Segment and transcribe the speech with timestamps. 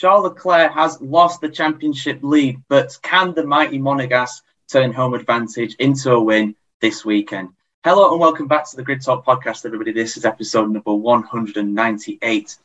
[0.00, 4.40] Charles Leclerc has lost the championship lead, but can the mighty Monegasque
[4.72, 7.50] turn home advantage into a win this weekend?
[7.84, 9.92] Hello and welcome back to the Grid Talk podcast, everybody.
[9.92, 12.56] This is episode number 198,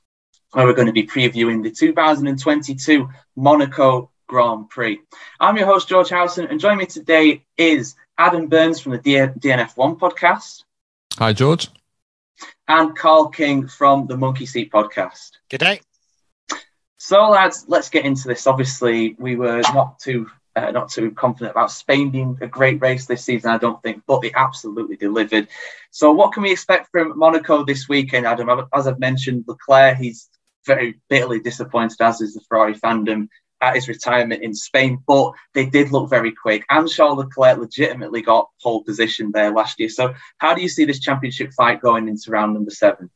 [0.54, 5.02] where we're going to be previewing the 2022 Monaco Grand Prix.
[5.38, 10.00] I'm your host, George Howson, and joining me today is Adam Burns from the DNF1
[10.00, 10.64] podcast.
[11.18, 11.68] Hi, George.
[12.70, 15.32] And Carl King from the Monkey Seat podcast.
[15.50, 15.82] Good day.
[17.06, 18.48] So, lads, let's get into this.
[18.48, 23.06] Obviously, we were not too uh, not too confident about Spain being a great race
[23.06, 25.48] this season, I don't think, but they absolutely delivered.
[25.92, 28.50] So, what can we expect from Monaco this weekend, Adam?
[28.74, 30.30] As I've mentioned, Leclerc, he's
[30.66, 33.28] very bitterly disappointed, as is the Ferrari fandom,
[33.62, 36.66] at his retirement in Spain, but they did look very quick.
[36.72, 39.90] And Charles Leclerc legitimately got pole position there last year.
[39.90, 43.12] So, how do you see this championship fight going into round number seven?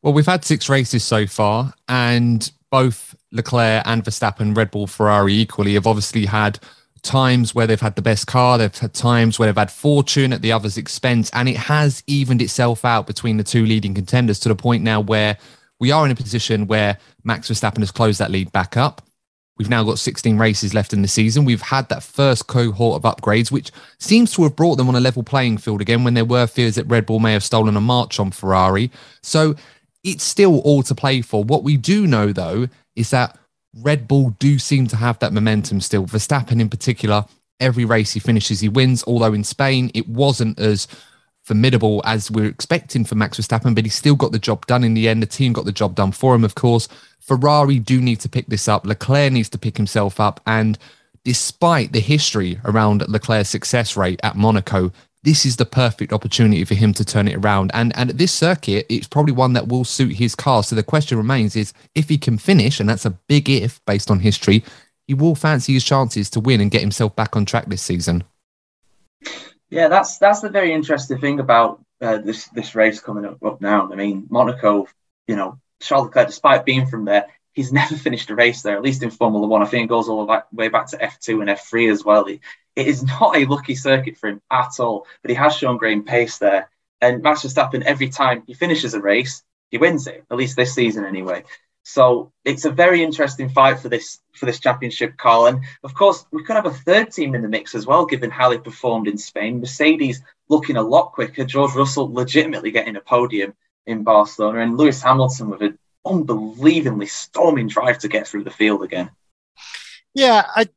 [0.00, 5.34] Well, we've had six races so far, and both Leclerc and Verstappen, Red Bull, Ferrari
[5.34, 6.58] equally have obviously had
[7.02, 8.58] times where they've had the best car.
[8.58, 12.42] They've had times where they've had fortune at the other's expense, and it has evened
[12.42, 15.38] itself out between the two leading contenders to the point now where
[15.80, 19.02] we are in a position where Max Verstappen has closed that lead back up.
[19.58, 21.44] We've now got 16 races left in the season.
[21.44, 25.00] We've had that first cohort of upgrades, which seems to have brought them on a
[25.00, 27.80] level playing field again when there were fears that Red Bull may have stolen a
[27.80, 28.90] march on Ferrari.
[29.20, 29.56] So
[30.04, 31.42] it's still all to play for.
[31.44, 33.38] What we do know, though, is that
[33.74, 36.06] Red Bull do seem to have that momentum still.
[36.06, 37.24] Verstappen, in particular,
[37.60, 39.04] every race he finishes, he wins.
[39.06, 40.86] Although in Spain, it wasn't as
[41.44, 44.84] formidable as we are expecting for Max Verstappen, but he still got the job done
[44.84, 45.22] in the end.
[45.22, 46.88] The team got the job done for him, of course.
[47.20, 48.86] Ferrari do need to pick this up.
[48.86, 50.40] Leclerc needs to pick himself up.
[50.46, 50.78] And
[51.24, 54.92] despite the history around Leclerc's success rate at Monaco,
[55.28, 57.70] this is the perfect opportunity for him to turn it around.
[57.74, 60.62] And and at this circuit, it's probably one that will suit his car.
[60.62, 64.10] So the question remains is if he can finish, and that's a big if based
[64.10, 64.64] on history,
[65.06, 68.24] he will fancy his chances to win and get himself back on track this season.
[69.68, 73.60] Yeah, that's that's the very interesting thing about uh, this this race coming up, up
[73.60, 73.92] now.
[73.92, 74.88] I mean, Monaco,
[75.26, 77.26] you know, Charles Leclerc, despite being from there,
[77.58, 79.62] he's never finished a race there, at least in Formula One.
[79.62, 82.26] I think it goes all the way back to F2 and F3 as well.
[82.26, 82.40] It
[82.76, 86.38] is not a lucky circuit for him at all, but he has shown great pace
[86.38, 86.70] there.
[87.00, 90.74] And Max Verstappen, every time he finishes a race, he wins it, at least this
[90.74, 91.44] season anyway.
[91.82, 95.46] So it's a very interesting fight for this for this championship, Carl.
[95.46, 98.30] And of course, we could have a third team in the mix as well, given
[98.30, 99.60] how they performed in Spain.
[99.60, 101.44] Mercedes looking a lot quicker.
[101.44, 103.54] George Russell legitimately getting a podium
[103.86, 108.82] in Barcelona, and Lewis Hamilton with an unbelievably storming drive to get through the field
[108.82, 109.10] again.
[110.14, 110.68] Yeah, I,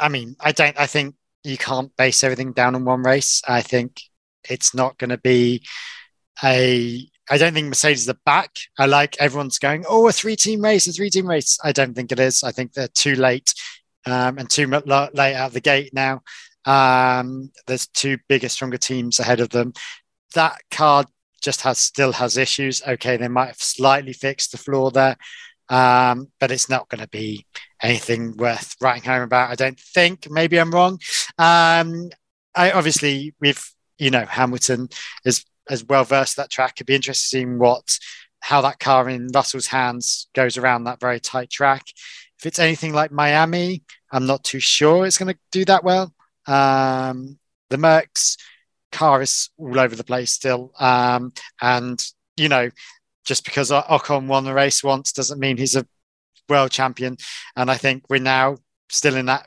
[0.00, 0.78] I mean, I don't.
[0.78, 1.14] I think
[1.44, 3.42] you can't base everything down on one race.
[3.46, 4.00] I think
[4.48, 5.62] it's not going to be
[6.42, 7.08] a.
[7.30, 8.56] I don't think Mercedes are back.
[8.78, 11.58] I like everyone's going, oh, a three team race, a three team race.
[11.62, 12.42] I don't think it is.
[12.42, 13.52] I think they're too late
[14.06, 16.22] um, and too late out of the gate now.
[16.64, 19.72] Um, there's two bigger, stronger teams ahead of them.
[20.34, 21.04] That car
[21.42, 22.82] just has still has issues.
[22.86, 25.16] Okay, they might have slightly fixed the floor there,
[25.68, 27.46] um, but it's not going to be
[27.82, 29.50] anything worth writing home about.
[29.50, 30.30] I don't think.
[30.30, 30.98] Maybe I'm wrong.
[31.38, 32.10] Um,
[32.54, 33.64] I obviously we've
[33.98, 34.88] you know Hamilton
[35.24, 36.74] is as well versed that track.
[36.76, 37.98] It'd be interesting what
[38.40, 41.84] how that car in Russell's hands goes around that very tight track.
[42.38, 43.82] If it's anything like Miami,
[44.12, 46.14] I'm not too sure it's going to do that well.
[46.46, 47.38] Um,
[47.68, 48.36] the Mercs
[48.92, 52.04] car is all over the place still, um, and
[52.36, 52.70] you know
[53.24, 55.86] just because Ocon won the race once doesn't mean he's a
[56.48, 57.16] world champion.
[57.54, 58.56] And I think we're now
[58.88, 59.46] still in that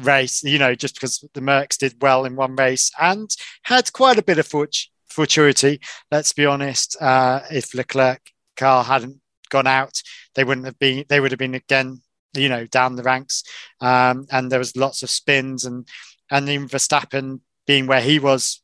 [0.00, 3.30] race, you know, just because the Mercs did well in one race and
[3.62, 5.80] had quite a bit of fort- fortuity.
[6.10, 7.00] Let's be honest.
[7.00, 8.20] Uh, if Leclerc
[8.56, 9.20] car hadn't
[9.50, 10.02] gone out,
[10.34, 12.02] they wouldn't have been, they would have been again,
[12.34, 13.44] you know, down the ranks.
[13.80, 15.88] Um, and there was lots of spins and,
[16.30, 18.61] and even Verstappen being where he was,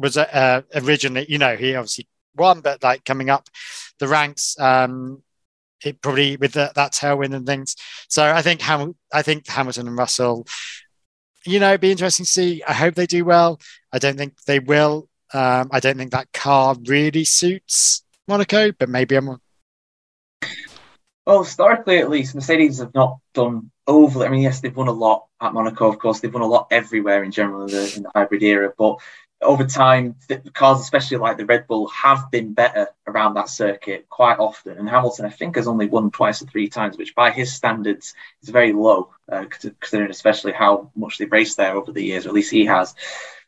[0.00, 3.48] was uh, originally, you know, he obviously won, but like coming up
[3.98, 5.22] the ranks, um,
[5.84, 7.76] it probably with the, that tailwind and things.
[8.08, 10.46] So I think Ham- I think Hamilton and Russell,
[11.46, 12.62] you know, it'd be interesting to see.
[12.66, 13.60] I hope they do well.
[13.92, 15.08] I don't think they will.
[15.32, 19.40] Um, I don't think that car really suits Monaco, but maybe I'm wrong.
[21.26, 24.26] Well, historically, at least, Mercedes have not done overly.
[24.26, 26.20] I mean, yes, they've won a lot at Monaco, of course.
[26.20, 28.98] They've won a lot everywhere in general in the, in the hybrid era, but
[29.42, 34.08] over time, the cars, especially like the Red Bull, have been better around that circuit
[34.08, 34.76] quite often.
[34.78, 38.14] And Hamilton, I think, has only won twice or three times, which by his standards
[38.42, 39.46] is very low, uh,
[39.80, 42.94] considering especially how much they've raced there over the years, or at least he has.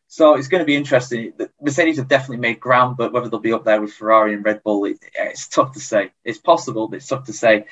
[0.08, 1.32] So it's going to be interesting.
[1.60, 4.62] Mercedes have definitely made ground, but whether they'll be up there with Ferrari and Red
[4.62, 6.12] Bull, it, it's tough to say.
[6.24, 7.66] It's possible, but it's tough to say.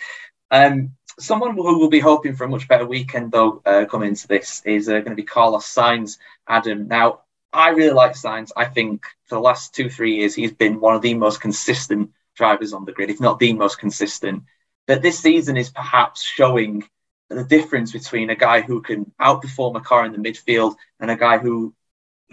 [0.50, 4.26] Um, someone who will be hoping for a much better weekend, though, uh, coming into
[4.26, 6.18] this is uh, going to be Carlos Sainz.
[6.48, 6.88] Adam.
[6.88, 7.20] Now,
[7.52, 8.52] I really like Sainz.
[8.56, 12.10] I think for the last two, three years, he's been one of the most consistent
[12.36, 14.44] drivers on the grid, if not the most consistent.
[14.86, 16.84] But this season is perhaps showing
[17.28, 21.16] the difference between a guy who can outperform a car in the midfield and a
[21.16, 21.74] guy who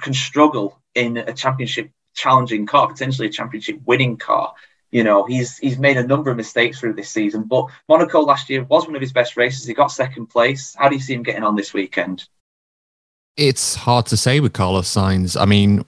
[0.02, 4.54] can struggle in a championship challenging car, potentially a championship winning car.
[4.92, 8.50] You know, he's he's made a number of mistakes through this season, but Monaco last
[8.50, 9.66] year was one of his best races.
[9.66, 10.75] He got second place.
[10.78, 12.28] How do you see him getting on this weekend?
[13.38, 15.39] It's hard to say with Carlos Sainz.
[15.39, 15.86] I mean,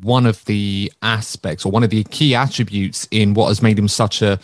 [0.00, 3.88] one of the aspects or one of the key attributes in what has made him
[3.88, 4.40] such a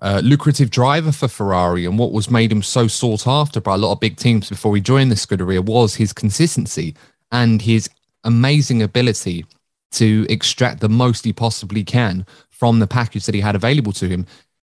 [0.00, 3.78] uh, lucrative driver for Ferrari and what was made him so sought after by a
[3.78, 6.96] lot of big teams before he joined the Scuderia was his consistency
[7.30, 7.88] and his
[8.24, 9.46] amazing ability
[9.92, 14.08] to extract the most he possibly can from the package that he had available to
[14.08, 14.26] him.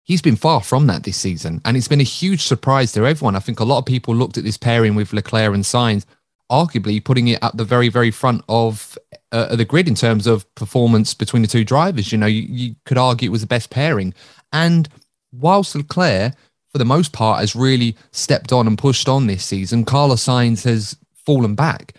[0.03, 3.37] He's been far from that this season, and it's been a huge surprise to everyone.
[3.37, 6.05] I think a lot of people looked at this pairing with Leclerc and Sainz,
[6.53, 8.97] arguably putting it at the very, very front of
[9.31, 12.11] uh, the grid in terms of performance between the two drivers.
[12.11, 14.13] You know, you, you could argue it was the best pairing.
[14.51, 14.87] And
[15.31, 16.35] whilst Leclerc,
[16.69, 20.63] for the most part, has really stepped on and pushed on this season, Carlos Sainz
[20.63, 20.95] has
[21.25, 21.95] fallen back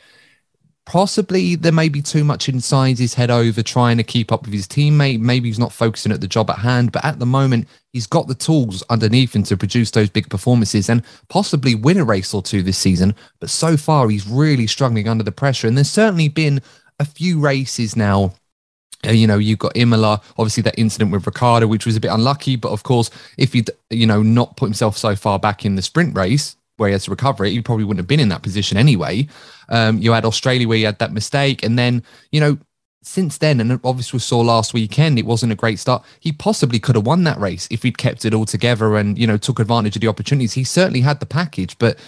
[0.87, 4.53] possibly there may be too much inside his head over trying to keep up with
[4.53, 5.21] his teammate.
[5.21, 8.27] Maybe he's not focusing at the job at hand, but at the moment, he's got
[8.27, 12.43] the tools underneath him to produce those big performances and possibly win a race or
[12.43, 13.15] two this season.
[13.41, 15.67] But so far, he's really struggling under the pressure.
[15.67, 16.61] And there's certainly been
[16.99, 18.35] a few races now.
[19.07, 22.11] Uh, you know, you've got Imola, obviously that incident with Ricciardo, which was a bit
[22.11, 22.57] unlucky.
[22.57, 25.83] But of course, if he'd, you know, not put himself so far back in the
[25.83, 28.43] sprint race, where he has to recover it, he probably wouldn't have been in that
[28.43, 29.29] position anyway.
[29.69, 32.59] Um, you had Australia where you had that mistake, and then you know
[33.03, 36.03] since then, and obviously we saw last weekend, it wasn't a great start.
[36.21, 39.27] He possibly could have won that race if he'd kept it all together and you
[39.27, 40.55] know took advantage of the opportunities.
[40.55, 41.99] He certainly had the package, but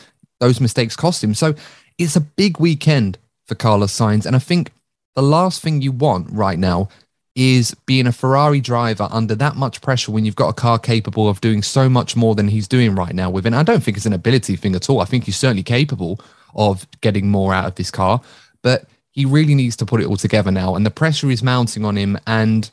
[0.41, 1.35] those mistakes cost him.
[1.35, 1.55] So
[1.99, 4.73] it's a big weekend for Carlos Sainz, and I think
[5.15, 6.89] the last thing you want right now
[7.37, 11.29] is being a Ferrari driver under that much pressure when you've got a car capable
[11.29, 13.53] of doing so much more than he's doing right now with it.
[13.53, 15.00] I don't think it's an ability thing at all.
[15.00, 16.19] I think he's certainly capable
[16.55, 18.23] of getting more out of this car,
[18.62, 20.75] but he really needs to put it all together now.
[20.75, 22.19] And the pressure is mounting on him.
[22.27, 22.71] And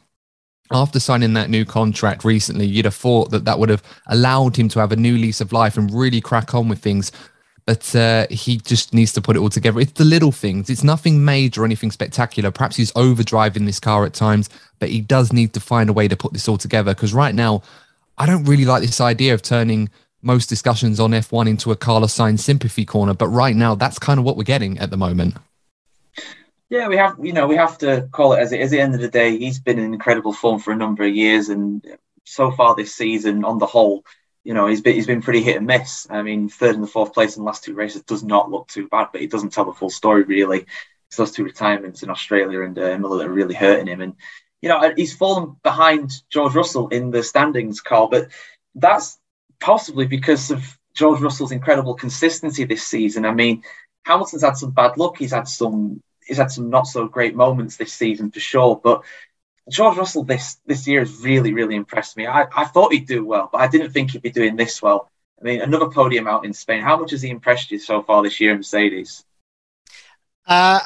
[0.71, 4.69] after signing that new contract recently, you'd have thought that that would have allowed him
[4.69, 7.12] to have a new lease of life and really crack on with things
[7.65, 9.80] but uh, he just needs to put it all together.
[9.80, 10.69] It's the little things.
[10.69, 12.51] It's nothing major or anything spectacular.
[12.51, 14.50] Perhaps he's overdriving this car at times,
[14.80, 16.94] but he does need to find a way to put this all together.
[16.94, 17.63] Because right now,
[18.18, 19.89] I don't really like this idea of turning
[20.21, 23.13] most discussions on F1 into a Carlos Sainz sympathy corner.
[23.13, 25.36] But right now, that's kind of what we're getting at the moment.
[26.69, 28.71] Yeah, we have, you know, we have to call it as it is.
[28.71, 31.13] At the end of the day, he's been in incredible form for a number of
[31.13, 31.86] years, and
[32.24, 34.04] so far this season, on the whole,
[34.44, 36.07] you know, he's been he's been pretty hit and miss.
[36.10, 38.68] I mean, third and the fourth place in the last two races does not look
[38.68, 40.66] too bad, but it doesn't tell the full story really.
[41.07, 44.01] It's those two retirements in Australia and uh, Imola that are really hurting him.
[44.01, 44.16] And
[44.62, 48.07] you know, he's fallen behind George Russell in the standings, Carl.
[48.07, 48.30] But
[48.75, 49.19] that's
[49.60, 53.25] possibly because of George Russell's incredible consistency this season.
[53.25, 53.63] I mean,
[54.06, 55.18] Hamilton's had some bad luck.
[55.18, 58.80] He's had some he's had some not so great moments this season for sure.
[58.81, 59.04] But
[59.69, 62.27] George Russell this this year has really really impressed me.
[62.27, 65.10] I, I thought he'd do well, but I didn't think he'd be doing this well.
[65.39, 66.81] I mean, another podium out in Spain.
[66.81, 69.25] How much has he impressed you so far this year in Mercedes?
[70.48, 70.79] Uh,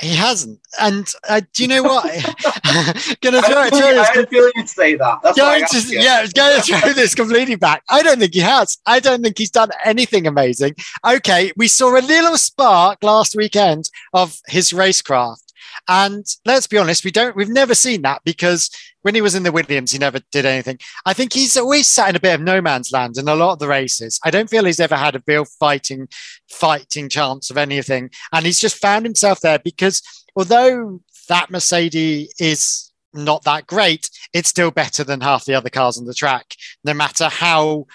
[0.00, 0.60] he hasn't.
[0.80, 2.04] And uh, do you know what?
[3.22, 4.08] gonna throw, throw this.
[4.08, 5.20] I had a feeling you'd say that.
[5.22, 7.82] That's going to, yeah, going to throw this completely back.
[7.88, 8.78] I don't think he has.
[8.84, 10.74] I don't think he's done anything amazing.
[11.04, 15.45] Okay, we saw a little spark last weekend of his racecraft.
[15.88, 18.70] And let's be honest, we don't, we've never seen that because
[19.02, 20.78] when he was in the Williams, he never did anything.
[21.04, 23.52] I think he's always sat in a bit of no man's land in a lot
[23.52, 24.18] of the races.
[24.24, 26.08] I don't feel he's ever had a real fighting,
[26.50, 28.10] fighting chance of anything.
[28.32, 30.02] And he's just found himself there because
[30.34, 35.98] although that Mercedes is not that great, it's still better than half the other cars
[35.98, 36.54] on the track,
[36.84, 37.86] no matter how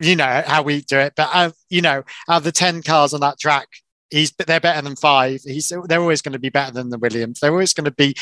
[0.00, 1.14] you know how we do it.
[1.16, 3.68] But uh, you know, out of the ten cars on that track,
[4.10, 5.40] he's they're better than five.
[5.44, 7.40] He's they're always going to be better than the Williams.
[7.40, 8.14] They're always going to be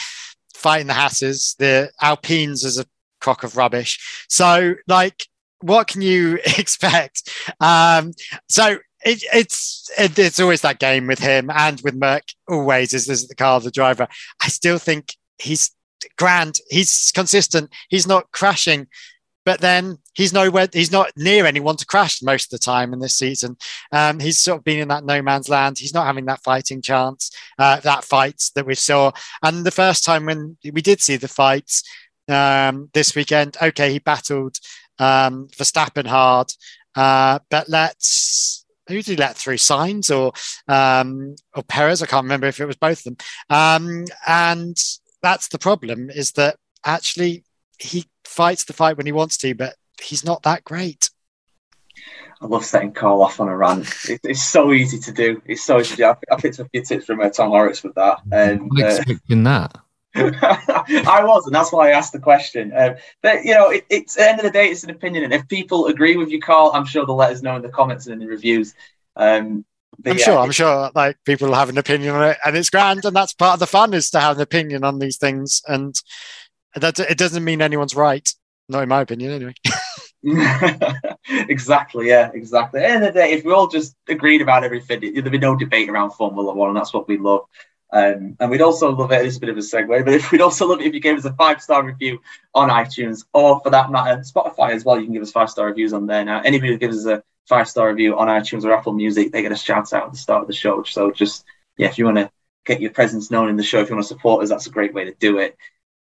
[0.55, 1.55] fighting the Hasses.
[1.59, 2.87] The Alpines is a
[3.21, 4.26] crock of rubbish.
[4.29, 5.26] So like,
[5.61, 7.29] what can you expect?
[7.61, 8.12] Um,
[8.49, 12.25] so it, it's it, it's always that game with him and with Merc.
[12.49, 14.09] Always is this the car, the driver.
[14.43, 15.71] I still think he's
[16.17, 16.61] grand.
[16.71, 17.71] He's consistent.
[17.88, 18.88] He's not crashing
[19.44, 22.98] but then he's nowhere he's not near anyone to crash most of the time in
[22.98, 23.56] this season
[23.92, 26.82] um, he's sort of been in that no man's land he's not having that fighting
[26.82, 29.10] chance uh, that fight that we saw
[29.42, 31.82] and the first time when we did see the fights
[32.28, 34.58] um, this weekend okay he battled
[34.98, 36.52] um, Verstappen hard
[36.96, 40.32] uh, but let's who did he let through Sainz or
[40.72, 42.02] um, or Perez?
[42.02, 43.16] I can't remember if it was both of them.
[43.48, 44.76] Um, and
[45.22, 47.44] that's the problem is that actually
[47.78, 51.11] he fights the fight when he wants to, but he's not that great.
[52.40, 53.88] I love setting Carl off on a rant.
[54.09, 55.40] It, it's so easy to do.
[55.47, 56.04] It's so easy to do.
[56.04, 58.19] I, I picked up a few tips from uh, Tom Horrocks with that.
[58.33, 59.81] And, I'm expecting uh, that.
[60.16, 62.73] I was, and that's why I asked the question.
[62.76, 65.25] Um, but you know, it, it's at the end of the day, it's an opinion,
[65.25, 67.69] and if people agree with you, Carl, I'm sure they'll let us know in the
[67.69, 68.75] comments and in the reviews.
[69.16, 69.64] Um,
[70.07, 70.38] I'm yeah, sure.
[70.38, 70.90] I'm sure.
[70.95, 73.66] Like people have an opinion on it, and it's grand, and that's part of the
[73.66, 75.62] fun is to have an opinion on these things.
[75.66, 75.95] And
[76.76, 78.28] that it doesn't mean anyone's right.
[78.69, 79.54] Not in my opinion, anyway.
[81.28, 82.09] exactly.
[82.09, 82.31] Yeah.
[82.33, 82.81] Exactly.
[82.81, 85.38] At the end of the day, if we all just agreed about everything, there'd be
[85.38, 87.43] no debate around Formula One, and that's what we love.
[87.93, 89.25] Um, and we'd also love it.
[89.25, 91.16] It's a bit of a segue, but if we'd also love it if you gave
[91.19, 92.21] us a five star review
[92.54, 94.99] on iTunes, or for that matter, Spotify as well.
[94.99, 96.40] You can give us five star reviews on there now.
[96.40, 99.52] Anybody who gives us a five star review on iTunes or Apple Music, they get
[99.52, 100.83] a shout out at the start of the show.
[100.83, 101.45] So just
[101.76, 102.31] yeah, if you want to
[102.64, 104.71] get your presence known in the show, if you want to support us, that's a
[104.71, 105.57] great way to do it.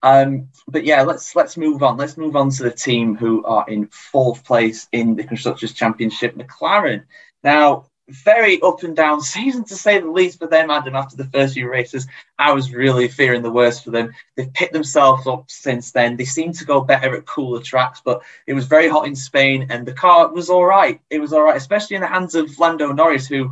[0.03, 1.97] Um, but yeah, let's let's move on.
[1.97, 6.35] Let's move on to the team who are in fourth place in the Constructors' Championship,
[6.35, 7.03] McLaren.
[7.43, 10.95] Now, very up and down season to say the least for them, Adam.
[10.95, 14.13] After the first few races, I was really fearing the worst for them.
[14.35, 16.15] They've picked themselves up since then.
[16.15, 19.67] They seem to go better at cooler tracks, but it was very hot in Spain,
[19.69, 21.01] and the car was all right.
[21.09, 23.51] It was all right, especially in the hands of Lando Norris, who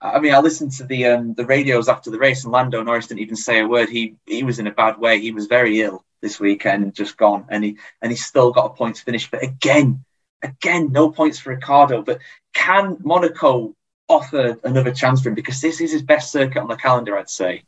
[0.00, 3.06] I mean, I listened to the um, the radios after the race, and Lando Norris
[3.06, 3.88] didn't even say a word.
[3.88, 5.20] He he was in a bad way.
[5.20, 8.70] He was very ill this weekend, just gone, and he and he still got a
[8.70, 9.30] point to finish.
[9.30, 10.04] But again,
[10.42, 12.02] again, no points for Ricciardo.
[12.02, 12.20] But
[12.52, 13.74] can Monaco
[14.08, 15.34] offer another chance for him?
[15.34, 17.62] Because this is his best circuit on the calendar, I'd say.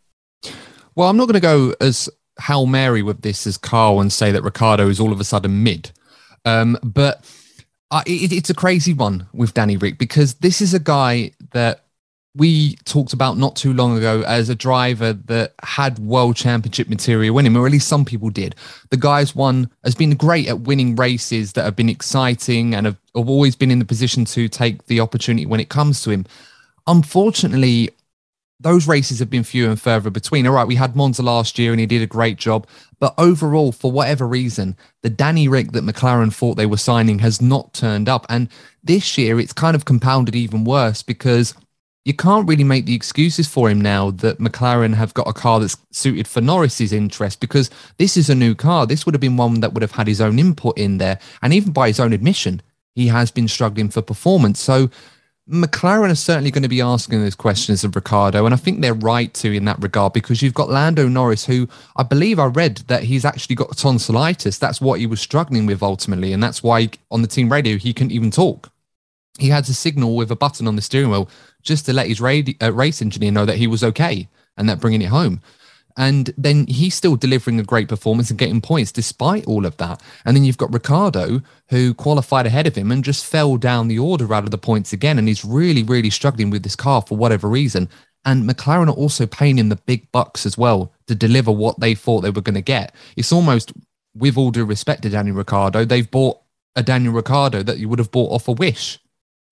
[0.95, 4.33] Well, I'm not going to go as Hail Mary with this as Carl and say
[4.33, 5.93] that Ricciardo is all of a sudden mid,
[6.45, 7.25] um, but.
[7.91, 11.87] Uh, it, it's a crazy one with Danny Ric because this is a guy that
[12.35, 17.35] we talked about not too long ago as a driver that had world championship material
[17.35, 18.55] winning, or at least some people did.
[18.91, 22.97] The guy's won has been great at winning races that have been exciting and have,
[23.17, 26.27] have always been in the position to take the opportunity when it comes to him.
[26.87, 27.91] Unfortunately,
[28.61, 30.47] those races have been few and further between.
[30.47, 32.67] All right, we had Monza last year and he did a great job.
[32.99, 37.41] But overall, for whatever reason, the Danny Ric that McLaren thought they were signing has
[37.41, 38.27] not turned up.
[38.29, 38.49] And
[38.83, 41.55] this year, it's kind of compounded even worse because
[42.05, 45.61] you can't really make the excuses for him now that McLaren have got a car
[45.61, 48.87] that's suited for Norris's interest because this is a new car.
[48.87, 51.19] This would have been one that would have had his own input in there.
[51.43, 52.63] And even by his own admission,
[52.95, 54.59] he has been struggling for performance.
[54.61, 54.91] So
[55.49, 58.45] McLaren are certainly going to be asking those questions of Ricciardo.
[58.45, 61.69] And I think they're right to in that regard because you've got Lando Norris, who
[61.97, 64.59] I believe I read that he's actually got tonsillitis.
[64.59, 66.33] That's what he was struggling with ultimately.
[66.33, 68.71] And that's why on the team radio, he couldn't even talk.
[69.39, 71.31] He had a signal with a button on the steering wheel
[71.63, 75.03] just to let his uh, race engineer know that he was okay and that bringing
[75.03, 75.41] it home.
[75.99, 80.01] And then he's still delivering a great performance and getting points despite all of that.
[80.25, 83.99] And then you've got Ricciardo, who qualified ahead of him and just fell down the
[83.99, 85.19] order out of the points again.
[85.19, 87.89] And he's really, really struggling with this car for whatever reason.
[88.25, 91.97] And McLaren are also paying him the big bucks as well to deliver what they
[91.97, 92.95] thought they were going to get.
[93.17, 93.73] It's almost,
[94.15, 96.39] with all due respect to Daniel Ricciardo, they've bought
[96.77, 99.01] a Daniel Ricciardo that you would have bought off a wish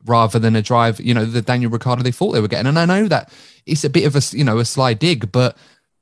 [0.05, 2.67] rather than a drive, you know, the Daniel Ricciardo they thought they were getting.
[2.67, 3.33] And I know that
[3.67, 5.57] it's a bit of a, you know, a sly dig, but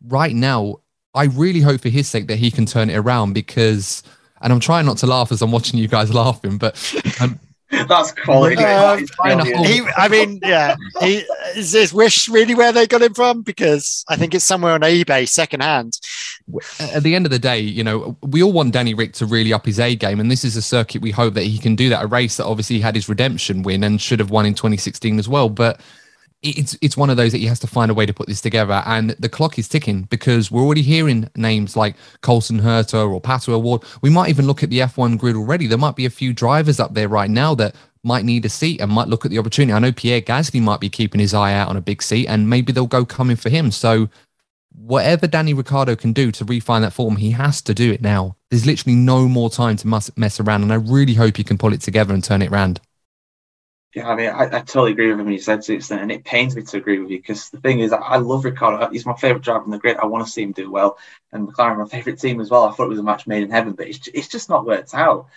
[0.07, 0.81] right now,
[1.15, 4.03] I really hope for his sake that he can turn it around because,
[4.43, 6.77] and I'm trying not to laugh as I'm watching you guys laughing, but
[7.21, 7.39] um,
[7.89, 8.57] That's quality.
[8.57, 10.77] Um, he, I mean, yeah.
[11.01, 11.25] He,
[11.57, 13.43] is this wish really where they got him from?
[13.43, 15.99] Because I think it's somewhere on eBay, secondhand.
[16.79, 19.53] At the end of the day, you know, we all want Danny Ric to really
[19.53, 21.89] up his A game, and this is a circuit we hope that he can do
[21.89, 22.05] that.
[22.05, 25.29] A race that obviously had his redemption win and should have won in 2016 as
[25.29, 25.81] well, but
[26.45, 28.41] it's it's one of those that he has to find a way to put this
[28.41, 33.21] together, and the clock is ticking because we're already hearing names like Colton Herta or
[33.21, 33.83] Pato O'Ward.
[34.03, 35.67] We might even look at the F1 grid already.
[35.67, 38.81] There might be a few drivers up there right now that might need a seat
[38.81, 39.73] and might look at the opportunity.
[39.73, 42.51] I know Pierre Gasly might be keeping his eye out on a big seat, and
[42.51, 43.71] maybe they'll go coming for him.
[43.71, 44.09] So
[44.75, 48.37] whatever Danny Ricciardo can do to refine that form, he has to do it now.
[48.51, 51.73] There's literally no more time to mess around, and I really hope he can pull
[51.73, 52.81] it together and turn it around.
[53.95, 56.25] Yeah, I mean, I, I totally agree with him you said to extent, and it
[56.25, 58.91] pains me to agree with you because the thing is, I, I love Ricciardo.
[58.91, 59.99] He's my favourite driver in the grid.
[59.99, 60.99] I want to see him do well,
[61.33, 62.65] and McLaren, my favourite team as well.
[62.65, 64.95] I thought it was a match made in heaven, but it's, it's just not worked
[64.95, 65.29] out,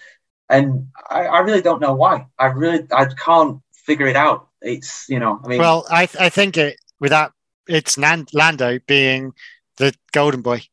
[0.50, 2.26] and I, I really don't know why.
[2.40, 4.48] I really, I can't figure it out.
[4.60, 7.34] It's you know, I mean, well, I I think it without
[7.68, 9.34] it's Lando being
[9.78, 10.64] the golden boy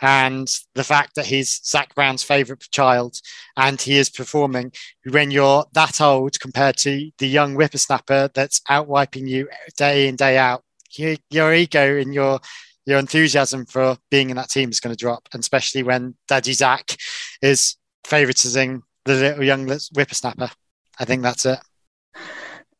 [0.00, 3.18] and the fact that he's Zak Brown's favourite child
[3.56, 4.72] and he is performing
[5.10, 10.16] when you're that old compared to the young whippersnapper that's out wiping you day in,
[10.16, 10.62] day out,
[10.92, 12.40] you, your ego and your
[12.86, 16.52] your enthusiasm for being in that team is going to drop, and especially when Daddy
[16.52, 16.96] Zak
[17.42, 20.50] is favouritising the little young whippersnapper.
[20.98, 21.58] I think that's it.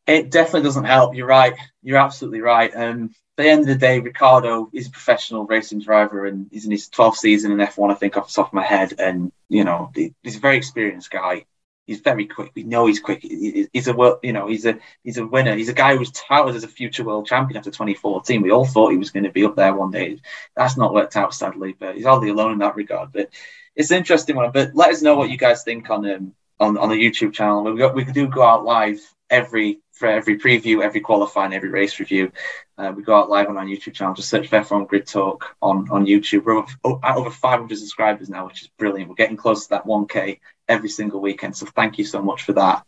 [0.07, 1.15] It definitely doesn't help.
[1.15, 1.53] You're right.
[1.83, 2.73] You're absolutely right.
[2.73, 6.65] Um, at the end of the day, Ricciardo is a professional racing driver and he's
[6.65, 8.95] in his 12th season in F1, I think, off the top of my head.
[8.97, 11.45] And, you know, he's a very experienced guy.
[11.85, 12.51] He's very quick.
[12.55, 13.21] We know he's quick.
[13.21, 15.55] He's a world, you know, he's a he's a winner.
[15.55, 18.41] He's a guy who was touted as a future world champion after 2014.
[18.41, 20.19] We all thought he was going to be up there one day.
[20.53, 21.75] That's not worked out, sadly.
[21.79, 23.13] But he's hardly alone in that regard.
[23.13, 23.29] But
[23.73, 24.51] it's an interesting one.
[24.51, 27.63] But let us know what you guys think on um, on on the YouTube channel.
[27.63, 31.99] We got, we do go out live every for every preview, every qualifying, every race
[31.99, 32.31] review.
[32.77, 34.13] Uh, we go out live on our YouTube channel.
[34.13, 36.45] Just search for F1 Grid Talk on, on YouTube.
[36.45, 39.09] We're over, at over 500 subscribers now, which is brilliant.
[39.09, 41.57] We're getting close to that 1K every single weekend.
[41.57, 42.85] So thank you so much for that.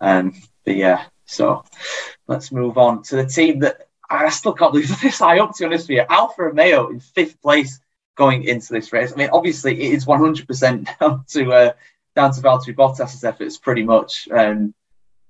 [0.00, 1.64] Um, but yeah, so
[2.28, 5.62] let's move on to the team that I still can't believe this high up, to
[5.62, 6.04] be honest with you.
[6.08, 7.80] Alfa Romeo in fifth place
[8.14, 9.12] going into this race.
[9.12, 11.72] I mean, obviously, it is 100% down to uh,
[12.14, 14.28] down to Valtteri Bottas's efforts, pretty much.
[14.30, 14.74] Um,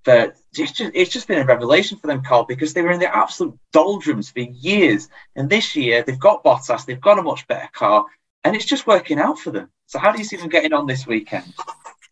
[0.07, 3.01] but it's just, it's just been a revelation for them, Carl, because they were in
[3.01, 5.09] the absolute doldrums for years.
[5.35, 8.07] And this year, they've got Bottas, they've got a much better car,
[8.45, 9.69] and it's just working out for them.
[9.87, 11.53] So, how do you see them getting on this weekend?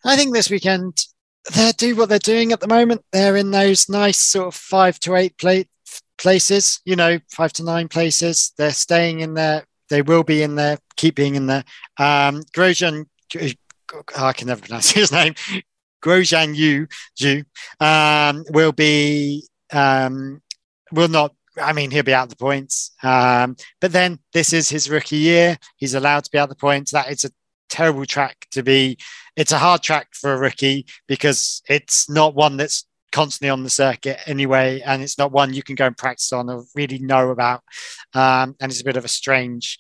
[0.04, 1.06] I think this weekend,
[1.54, 3.02] they do what they're doing at the moment.
[3.12, 5.68] They're in those nice sort of five to eight plate
[6.18, 8.52] places, you know, five to nine places.
[8.58, 9.64] They're staying in there.
[9.88, 11.64] They will be in there, keep being in there.
[11.98, 13.06] Um, Grosjean,
[14.16, 15.34] I can never pronounce his name.
[16.04, 16.86] Grosjean Yu,
[17.18, 17.44] Yu
[17.80, 20.42] um, will be um,
[20.92, 21.34] will not.
[21.62, 22.90] I mean, he'll be out the points.
[23.02, 25.56] Um, but then this is his rookie year.
[25.76, 26.90] He's allowed to be out the points.
[26.90, 27.30] That is a
[27.68, 28.98] terrible track to be.
[29.36, 33.70] It's a hard track for a rookie because it's not one that's constantly on the
[33.70, 37.30] circuit anyway, and it's not one you can go and practice on or really know
[37.30, 37.62] about.
[38.12, 39.78] Um, and it's a bit of a strange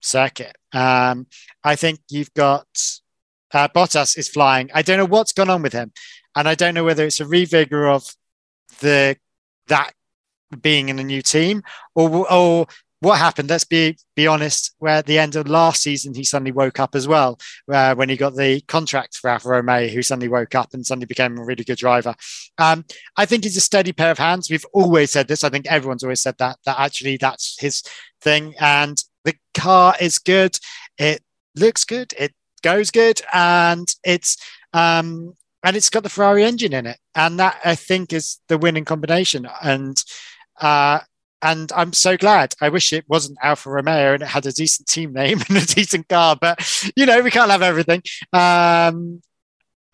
[0.00, 0.56] circuit.
[0.72, 1.28] Um,
[1.62, 2.66] I think you've got
[3.54, 4.70] uh, Bottas is flying.
[4.74, 5.92] I don't know what's gone on with him,
[6.34, 8.14] and I don't know whether it's a revigor of
[8.80, 9.16] the
[9.68, 9.92] that
[10.60, 11.62] being in a new team
[11.94, 12.66] or or
[13.00, 13.50] what happened.
[13.50, 14.74] Let's be be honest.
[14.78, 17.38] Where at the end of last season, he suddenly woke up as well.
[17.70, 21.06] Uh, when he got the contract for Alfa Romeo, who suddenly woke up and suddenly
[21.06, 22.14] became a really good driver.
[22.58, 22.84] Um,
[23.16, 24.50] I think he's a steady pair of hands.
[24.50, 25.44] We've always said this.
[25.44, 26.58] I think everyone's always said that.
[26.64, 27.82] That actually that's his
[28.20, 30.58] thing, and the car is good.
[30.98, 31.22] It
[31.54, 32.14] looks good.
[32.18, 34.36] It goes good, and it's
[34.72, 38.58] um, and it's got the Ferrari engine in it, and that I think is the
[38.58, 39.46] winning combination.
[39.62, 40.02] And
[40.60, 41.00] uh,
[41.42, 42.54] and I'm so glad.
[42.60, 45.66] I wish it wasn't Alfa Romeo and it had a decent team name and a
[45.66, 46.58] decent car, but
[46.96, 48.02] you know we can't have everything.
[48.32, 49.22] Um,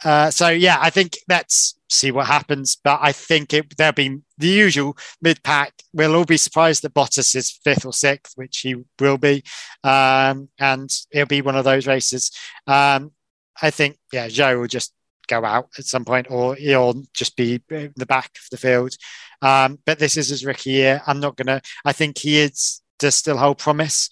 [0.03, 2.77] uh, so yeah, I think let's see what happens.
[2.83, 5.75] But I think it, there'll be the usual mid pack.
[5.93, 9.43] We'll all be surprised that Bottas is fifth or sixth, which he will be,
[9.85, 12.31] um, and it'll be one of those races.
[12.67, 13.13] Um,
[13.61, 14.95] I think yeah, Zhou will just
[15.29, 18.95] go out at some point, or he'll just be in the back of the field.
[19.43, 21.03] Um, but this is his rookie year.
[21.07, 21.61] I'm not gonna.
[21.85, 24.11] I think he is does still hold promise.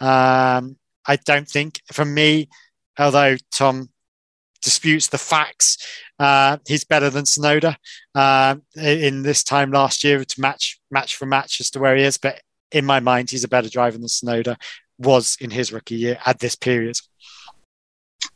[0.00, 2.48] Um, I don't think, for me,
[2.98, 3.90] although Tom
[4.62, 5.78] disputes the facts.
[6.18, 7.76] Uh, he's better than Tsunoda
[8.14, 12.04] uh, in this time last year to match match for match as to where he
[12.04, 12.18] is.
[12.18, 14.56] But in my mind, he's a better driver than Tsunoda
[14.98, 16.96] was in his rookie year at this period.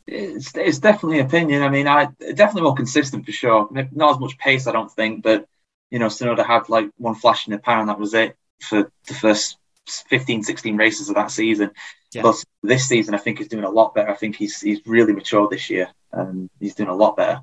[0.05, 1.63] It's, it's definitely opinion.
[1.63, 3.69] I mean, I definitely more consistent for sure.
[3.71, 5.47] Not as much pace, I don't think, but
[5.89, 8.91] you know, Tsunoda had like one flash in the pan, and that was it for
[9.07, 11.71] the first 15, 16 races of that season.
[12.13, 12.23] Yeah.
[12.23, 14.09] But this season, I think he's doing a lot better.
[14.09, 15.89] I think he's he's really matured this year.
[16.13, 17.41] Um, he's doing a lot better.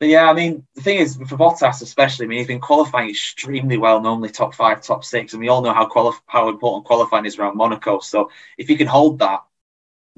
[0.00, 3.10] But yeah, I mean, the thing is, for Bottas especially, I mean, he's been qualifying
[3.10, 5.88] extremely well, normally top five, top six, and we all know how
[6.26, 8.00] how important qualifying is around Monaco.
[8.00, 9.44] So if he can hold that,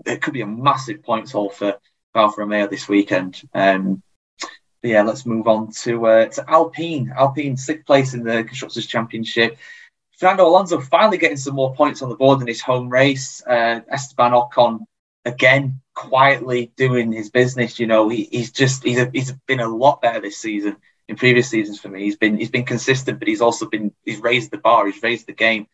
[0.05, 1.79] it could be a massive points haul for
[2.15, 3.43] Alfa Romeo this weekend.
[3.55, 4.03] Um,
[4.41, 7.13] but yeah, let's move on to uh, to Alpine.
[7.15, 9.59] Alpine sixth place in the constructors' championship.
[10.19, 13.43] Fernando Alonso finally getting some more points on the board in his home race.
[13.47, 14.81] Uh, Esteban Ocon
[15.27, 17.81] again quietly doing his business.
[17.81, 20.77] You know, he, he's just he's a, he's been a lot better this season
[21.09, 22.05] in previous seasons for me.
[22.05, 24.87] He's been he's been consistent, but he's also been he's raised the bar.
[24.87, 25.67] He's raised the game.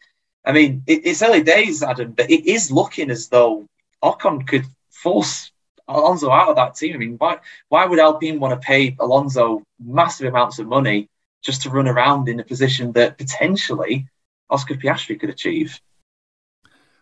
[0.44, 3.66] I mean, it, it's early days, Adam, but it is looking as though
[4.02, 5.52] Ocon could force
[5.86, 6.94] Alonso out of that team.
[6.94, 11.08] I mean, why why would Alpine want to pay Alonso massive amounts of money
[11.42, 14.06] just to run around in a position that potentially
[14.48, 15.80] Oscar Piastri could achieve.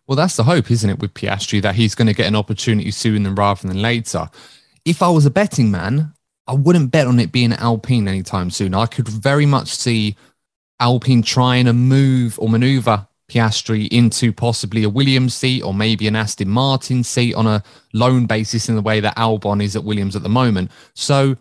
[0.07, 2.91] Well, that's the hope, isn't it, with Piastri, that he's going to get an opportunity
[2.91, 4.29] sooner rather than later.
[4.85, 6.15] If I was a betting man,
[6.47, 8.75] I wouldn't bet on it being Alpine anytime soon.
[8.75, 10.17] I could very much see
[10.81, 16.17] Alpine trying to move or maneuver Piastri into possibly a Williams seat or maybe an
[16.17, 20.17] Aston Martin seat on a loan basis in the way that Albon is at Williams
[20.17, 20.73] at the moment.
[20.95, 21.37] So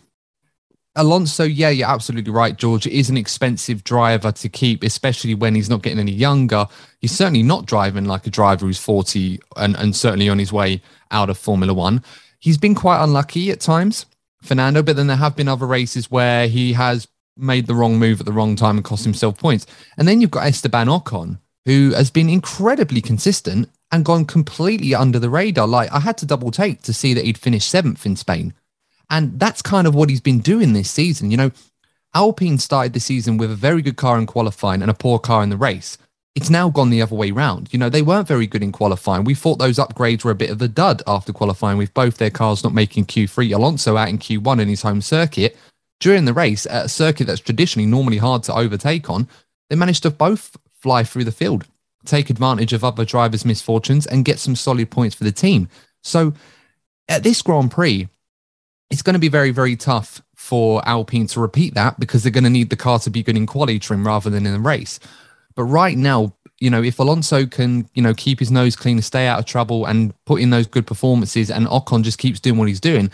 [0.99, 2.85] Alonso, yeah, you're absolutely right, George.
[2.85, 6.67] It is an expensive driver to keep, especially when he's not getting any younger.
[6.99, 10.81] He's certainly not driving like a driver who's 40 and, and certainly on his way
[11.09, 12.03] out of Formula One.
[12.39, 14.07] He's been quite unlucky at times,
[14.41, 17.07] Fernando, but then there have been other races where he has
[17.38, 19.65] made the wrong move at the wrong time and cost himself points.
[19.97, 25.17] And then you've got Esteban Ocon, who has been incredibly consistent and gone completely under
[25.17, 25.65] the radar.
[25.65, 28.53] Like I had to double take to see that he'd finished seventh in Spain.
[29.09, 31.31] And that's kind of what he's been doing this season.
[31.31, 31.51] You know,
[32.13, 35.43] Alpine started the season with a very good car in qualifying and a poor car
[35.43, 35.97] in the race.
[36.35, 37.69] It's now gone the other way round.
[37.71, 39.23] You know, they weren't very good in qualifying.
[39.23, 42.29] We thought those upgrades were a bit of a dud after qualifying with both their
[42.29, 43.53] cars not making Q3.
[43.53, 45.57] Alonso out in Q1 in his home circuit.
[45.99, 49.27] During the race, at a circuit that's traditionally normally hard to overtake on,
[49.69, 51.65] they managed to both fly through the field,
[52.05, 55.67] take advantage of other drivers' misfortunes, and get some solid points for the team.
[56.03, 56.33] So
[57.09, 58.07] at this Grand Prix,
[58.89, 62.43] it's going to be very, very tough for Alpine to repeat that because they're going
[62.43, 64.99] to need the car to be good in quality trim rather than in the race.
[65.56, 69.28] But right now, you know, if Alonso can, you know, keep his nose clean, stay
[69.28, 72.67] out of trouble, and put in those good performances, and Ocon just keeps doing what
[72.67, 73.12] he's doing,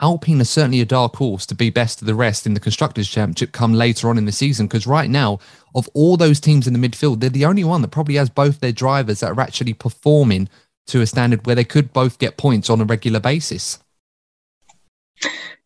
[0.00, 3.08] Alpine are certainly a dark horse to be best of the rest in the Constructors'
[3.08, 4.66] Championship come later on in the season.
[4.66, 5.40] Because right now,
[5.74, 8.60] of all those teams in the midfield, they're the only one that probably has both
[8.60, 10.48] their drivers that are actually performing
[10.86, 13.78] to a standard where they could both get points on a regular basis.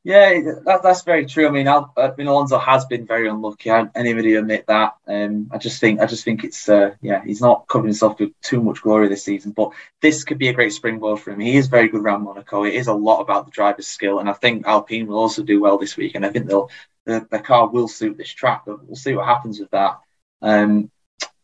[0.04, 1.46] Yeah, that, that's very true.
[1.46, 3.70] I mean, Al, I mean, Alonso has been very unlucky.
[3.70, 4.96] I, anybody admit that?
[5.06, 8.32] Um, I just think, I just think it's, uh, yeah, he's not covering himself with
[8.40, 9.52] too much glory this season.
[9.52, 11.38] But this could be a great springboard for him.
[11.38, 12.64] He is very good around Monaco.
[12.64, 15.60] It is a lot about the driver's skill, and I think Alpine will also do
[15.60, 16.16] well this week.
[16.16, 16.68] And I think they'll,
[17.04, 18.62] the, the car will suit this track.
[18.66, 20.00] But we'll see what happens with that.
[20.40, 20.90] Um,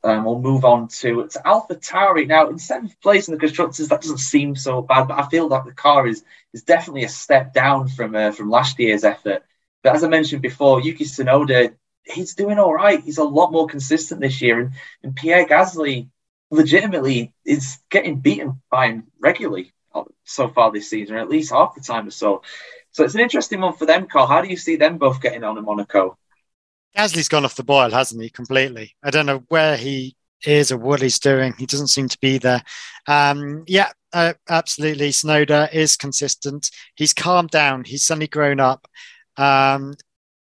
[0.05, 2.27] um, we'll move on to, to Alpha Tauri.
[2.27, 5.49] Now, in seventh place in the constructors, that doesn't seem so bad, but I feel
[5.49, 9.45] like the car is is definitely a step down from uh, from last year's effort.
[9.83, 13.03] But as I mentioned before, Yuki Tsunoda, he's doing all right.
[13.03, 16.09] He's a lot more consistent this year, and, and Pierre Gasly
[16.51, 19.73] legitimately is getting beaten by him regularly
[20.25, 22.43] so far this season, or at least half the time or so.
[22.93, 24.27] So it's an interesting one for them, Carl.
[24.27, 26.17] How do you see them both getting on in Monaco?
[26.99, 28.29] Gasly's gone off the boil, hasn't he?
[28.29, 28.97] Completely.
[29.05, 31.55] I don't know where he is or what he's doing.
[31.57, 32.63] He doesn't seem to be there.
[33.07, 35.11] Um, yeah, uh, absolutely.
[35.11, 36.71] Tsunoda is consistent.
[36.97, 37.85] He's calmed down.
[37.85, 38.89] He's suddenly grown up.
[39.37, 39.95] Um,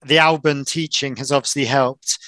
[0.05, 2.19] the Alban teaching has obviously helped.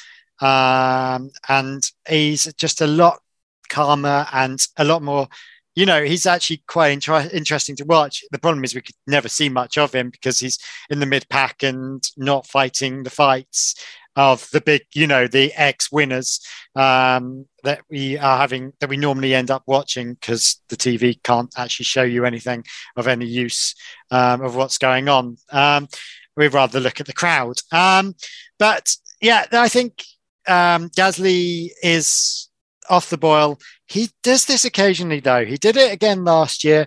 [0.41, 3.21] Um, and he's just a lot
[3.69, 5.29] calmer and a lot more
[5.75, 8.23] you know, he's actually quite inter- interesting to watch.
[8.31, 10.59] The problem is we could never see much of him because he's
[10.91, 13.75] in the mid pack and not fighting the fights
[14.17, 16.41] of the big, you know, the ex winners
[16.77, 21.53] um, that we are having that we normally end up watching because the TV can't
[21.57, 22.65] actually show you anything
[22.97, 23.75] of any use
[24.11, 25.37] um, of what's going on.
[25.51, 25.89] Um,
[26.37, 27.57] we'd rather look at the crowd.
[27.71, 28.15] Um,
[28.59, 30.05] but yeah, I think
[30.47, 32.49] um, Gasly is
[32.89, 33.59] off the boil.
[33.87, 35.45] He does this occasionally, though.
[35.45, 36.87] He did it again last year.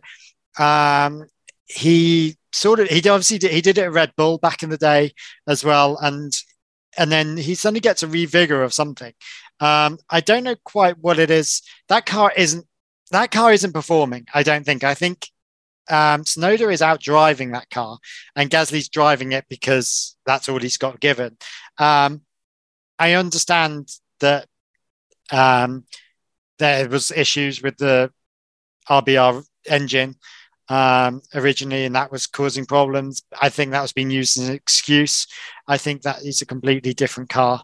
[0.59, 1.25] Um,
[1.65, 4.77] he sort of he obviously did, he did it at Red Bull back in the
[4.77, 5.13] day
[5.47, 6.31] as well, and
[6.97, 9.13] and then he suddenly gets a revigor of something.
[9.59, 11.61] Um, I don't know quite what it is.
[11.89, 12.65] That car isn't
[13.11, 14.25] that car isn't performing.
[14.33, 14.83] I don't think.
[14.83, 15.29] I think
[15.89, 17.97] um, Tsunoda is out driving that car,
[18.35, 21.37] and Gasly's driving it because that's all he's got given.
[21.77, 22.21] Um,
[22.97, 24.47] I understand that
[25.31, 25.85] um,
[26.59, 28.11] there was issues with the
[28.89, 30.15] RBR engine
[30.69, 33.23] um, originally, and that was causing problems.
[33.39, 35.27] I think that was being used as an excuse.
[35.67, 37.63] I think that is a completely different car.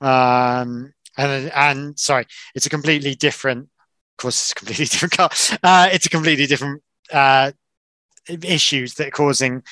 [0.00, 3.64] Um, and and sorry, it's a completely different.
[3.64, 5.30] Of course, it's a completely different car.
[5.62, 7.52] Uh, it's a completely different uh,
[8.28, 9.62] issues that are causing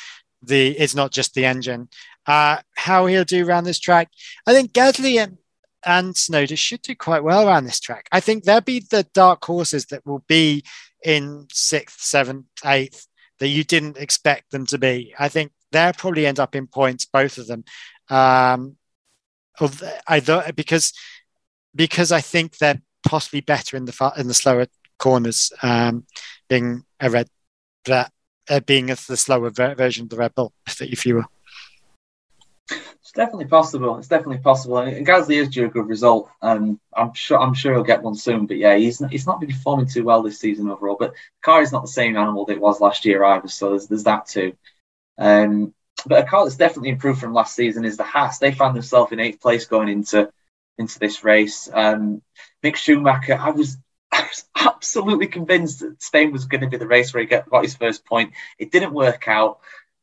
[0.43, 0.79] the.
[0.79, 1.89] It's not just the engine.
[2.27, 4.11] Uh, how he'll do around this track,
[4.47, 5.39] I think Gasly and
[5.85, 8.09] and Tsunoda should do quite well around this track.
[8.13, 10.65] I think they'll be the dark horses that will be
[11.05, 13.07] in sixth, seventh, eighth
[13.39, 15.15] that you didn't expect them to be.
[15.19, 17.65] I think they'll probably end up in points, both of them.
[18.09, 18.77] Um,
[20.09, 20.93] either because
[21.75, 24.67] because I think they're possibly better in the far, in the slower
[24.99, 26.07] corners, um,
[26.49, 27.29] being a red
[27.91, 31.25] uh, being a, the slower ver- version of the Red Bull, if you will.
[33.09, 33.97] It's definitely possible.
[33.97, 34.77] It's definitely possible.
[34.77, 36.29] And Gasly is due a good result.
[36.43, 37.41] and I'm sure.
[37.41, 38.45] I'm sure he'll get one soon.
[38.45, 40.99] But yeah, he's not, he's not been performing too well this season overall.
[41.01, 43.49] But the car is not the same animal that it was last year either.
[43.49, 44.55] So there's, there's that too.
[45.17, 45.73] Um,
[46.05, 48.41] but a car that's definitely improved from last season is the Haas.
[48.41, 50.31] They found themselves in eighth place going into
[50.77, 51.67] into this race.
[51.73, 52.21] Um,
[52.63, 53.79] Mick Schumacher, I was
[54.13, 57.49] I was absolutely convinced that Spain was going to be the race where he got,
[57.49, 58.35] got his first point.
[58.59, 59.61] It didn't work out.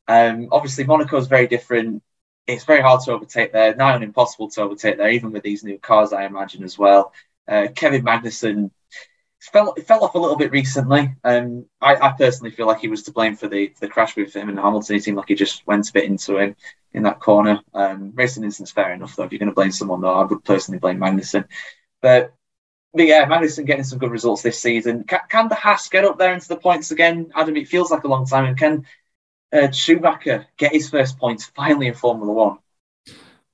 [0.08, 2.02] Um, obviously, Monaco is very different.
[2.48, 3.76] It's very hard to overtake there.
[3.76, 7.14] Now, impossible to overtake there, even with these new cars, I imagine as well.
[7.48, 8.72] Uh, Kevin Magnussen
[9.40, 11.16] fell fell off a little bit recently.
[11.24, 14.34] Um, I, I, personally feel like he was to blame for the the crash with
[14.36, 14.96] him and Hamilton.
[14.96, 16.56] He seemed like he just went a bit into him
[16.94, 17.62] in that corner.
[17.74, 19.24] Um, racing instance, fair enough though.
[19.24, 21.46] If you're going to blame someone though, I would personally blame Magnussen.
[22.02, 22.34] But
[22.94, 25.04] but yeah, Magnussen getting some good results this season.
[25.04, 27.32] Can, can the Haas get up there into the points again?
[27.36, 28.46] Adam, it feels like a long time.
[28.46, 28.86] And can
[29.56, 32.58] uh, Schumacher get his first points finally in Formula One?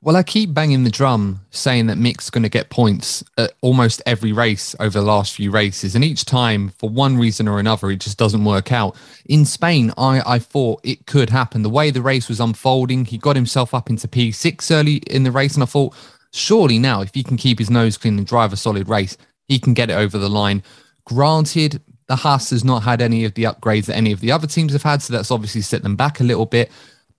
[0.04, 4.02] Well, I keep banging the drum saying that Mick's going to get points at almost
[4.08, 5.94] every race over the last few races.
[5.94, 8.96] And each time, for one reason or another, it just doesn't work out.
[9.26, 11.62] In Spain, I, I thought it could happen.
[11.62, 15.32] The way the race was unfolding, he got himself up into P6 early in the
[15.32, 15.54] race.
[15.54, 15.94] And I thought,
[16.34, 19.60] surely now, if he can keep his nose clean and drive a solid race, he
[19.60, 20.64] can get it over the line.
[21.06, 21.80] Granted,
[22.12, 24.74] the Haas has not had any of the upgrades that any of the other teams
[24.74, 25.02] have had.
[25.02, 26.70] So that's obviously set them back a little bit.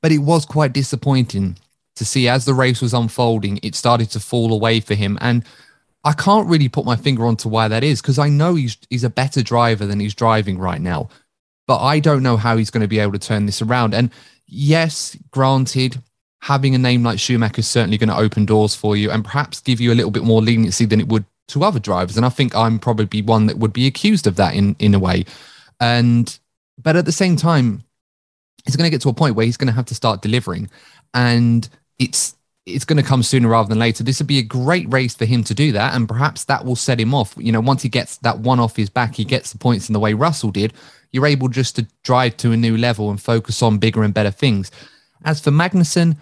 [0.02, 1.56] But it was quite disappointing
[1.96, 5.16] to see as the race was unfolding, it started to fall away for him.
[5.22, 5.46] And
[6.04, 9.02] I can't really put my finger onto why that is because I know he's he's
[9.02, 11.08] a better driver than he's driving right now.
[11.66, 13.94] But I don't know how he's going to be able to turn this around.
[13.94, 14.10] And
[14.46, 16.02] yes, granted,
[16.42, 19.60] having a name like Schumacher is certainly going to open doors for you and perhaps
[19.60, 22.16] give you a little bit more leniency than it would to other drivers.
[22.16, 24.98] And I think I'm probably one that would be accused of that in in a
[24.98, 25.24] way.
[25.80, 26.38] And
[26.80, 27.84] but at the same time,
[28.64, 30.70] he's going to get to a point where he's going to have to start delivering.
[31.14, 34.04] And it's it's going to come sooner rather than later.
[34.04, 36.76] This would be a great race for him to do that, and perhaps that will
[36.76, 37.34] set him off.
[37.36, 39.92] You know, once he gets that one off his back, he gets the points in
[39.92, 40.72] the way Russell did.
[41.10, 44.30] You're able just to drive to a new level and focus on bigger and better
[44.30, 44.70] things.
[45.24, 46.16] As for Magnussen,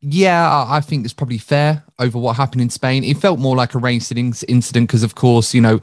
[0.00, 3.04] yeah, I think it's probably fair over what happened in Spain.
[3.04, 5.80] It felt more like a race incident because, of course, you know,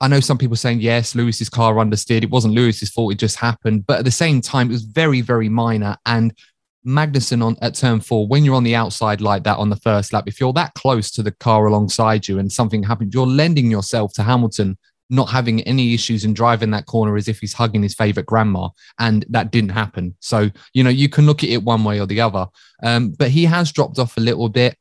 [0.00, 2.22] I know some people saying yes, Lewis's car understeered.
[2.22, 3.86] It wasn't Lewis's fault; it just happened.
[3.86, 6.32] But at the same time, it was very, very minor and
[6.86, 10.12] Magnussen on at turn four, when you're on the outside like that on the first
[10.12, 13.70] lap, if you're that close to the car alongside you and something happens, you're lending
[13.70, 14.78] yourself to Hamilton
[15.10, 18.68] not having any issues and driving that corner as if he's hugging his favorite grandma.
[18.98, 20.16] And that didn't happen.
[20.20, 22.46] So, you know, you can look at it one way or the other.
[22.82, 24.76] Um, but he has dropped off a little bit.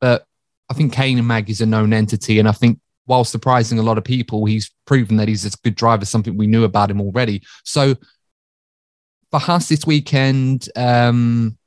[0.00, 0.24] But
[0.70, 2.38] I think Kane and Mag is a known entity.
[2.38, 5.74] And I think while surprising a lot of people, he's proven that he's a good
[5.74, 7.42] driver, something we knew about him already.
[7.64, 7.96] So
[9.30, 11.58] for Haas this weekend, um,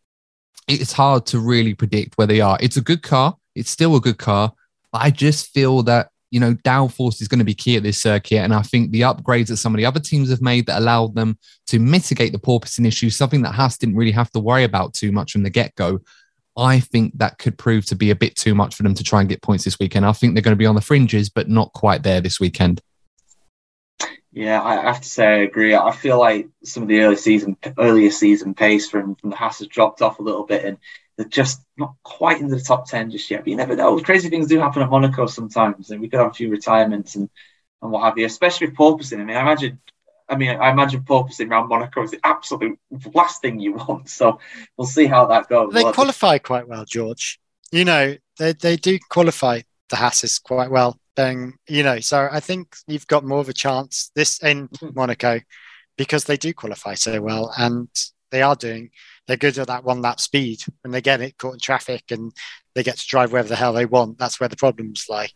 [0.68, 2.58] it's hard to really predict where they are.
[2.60, 3.36] It's a good car.
[3.56, 4.54] It's still a good car.
[4.92, 8.02] But I just feel that, you know, downforce is going to be key at this
[8.02, 8.40] circuit.
[8.40, 11.16] And I think the upgrades that some of the other teams have made that allowed
[11.16, 11.38] them
[11.68, 15.12] to mitigate the porpoising issue, something that Haas didn't really have to worry about too
[15.12, 16.00] much from the get go.
[16.58, 19.22] I think that could prove to be a bit too much for them to try
[19.22, 20.06] and get points this weekend.
[20.06, 22.82] I think they're going to be on the fringes, but not quite there this weekend.
[24.32, 25.76] Yeah, I have to say I agree.
[25.76, 29.60] I feel like some of the early season, earlier season pace from, from the Haas
[29.60, 30.78] has dropped off a little bit, and
[31.18, 33.42] they're just not quite into the top ten just yet.
[33.42, 34.00] But you never know.
[34.00, 37.30] Crazy things do happen at Monaco sometimes, and we could have a few retirements and,
[37.82, 38.26] and what have you.
[38.26, 39.20] Especially with porpoising.
[39.20, 39.80] I mean, I imagine,
[40.30, 42.80] I mean, I imagine porpoising around Monaco is the absolute
[43.14, 44.10] last thing you want.
[44.10, 44.40] So
[44.78, 45.74] we'll see how that goes.
[45.74, 47.40] They qualify quite well, George.
[47.72, 52.40] You know, they they do qualify the Hasses quite well then you know, so I
[52.40, 54.90] think you've got more of a chance this in mm-hmm.
[54.96, 55.42] Monaco
[55.98, 57.90] because they do qualify so well and
[58.32, 58.92] they are doing
[59.28, 62.32] they're good at that one lap speed and they get it caught in traffic and
[62.74, 64.18] they get to drive wherever the hell they want.
[64.18, 65.30] That's where the problems lie.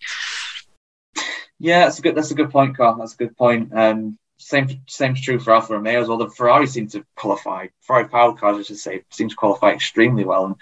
[1.59, 2.97] Yeah, that's a good that's a good point, Carl.
[2.97, 3.71] That's a good point.
[3.77, 6.17] Um, same same's true for Alfa Romeo as well.
[6.17, 7.67] The Ferrari seem to qualify.
[7.81, 10.55] Ferrari powered cars, I should say, seem to qualify extremely well and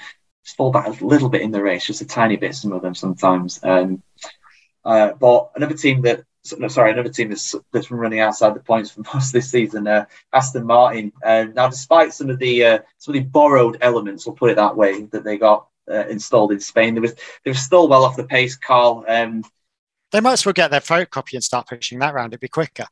[0.58, 2.56] fall back a little bit in the race, just a tiny bit.
[2.56, 3.60] Some of them sometimes.
[3.64, 4.04] Um,
[4.84, 6.24] uh, but another team that
[6.70, 9.88] sorry, another team that's that's been running outside the points for most of this season,
[9.88, 11.12] uh, Aston Martin.
[11.24, 14.56] Uh, now, despite some of the uh, some of the borrowed elements, we'll put it
[14.56, 18.06] that way, that they got uh, installed in Spain, they was they were still well
[18.06, 18.56] off the pace.
[18.56, 19.44] Carl, um,
[20.12, 22.34] they might as well get their photocopy and start pushing that round.
[22.34, 22.86] It'd be quicker.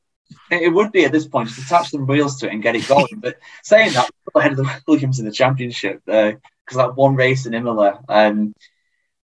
[0.52, 2.88] It would be at this point just attach some wheels to it and get it
[2.88, 3.08] going.
[3.18, 6.36] but saying that, ahead of the Williams in the championship because
[6.74, 8.04] uh, that one race in Imola.
[8.10, 8.54] Um,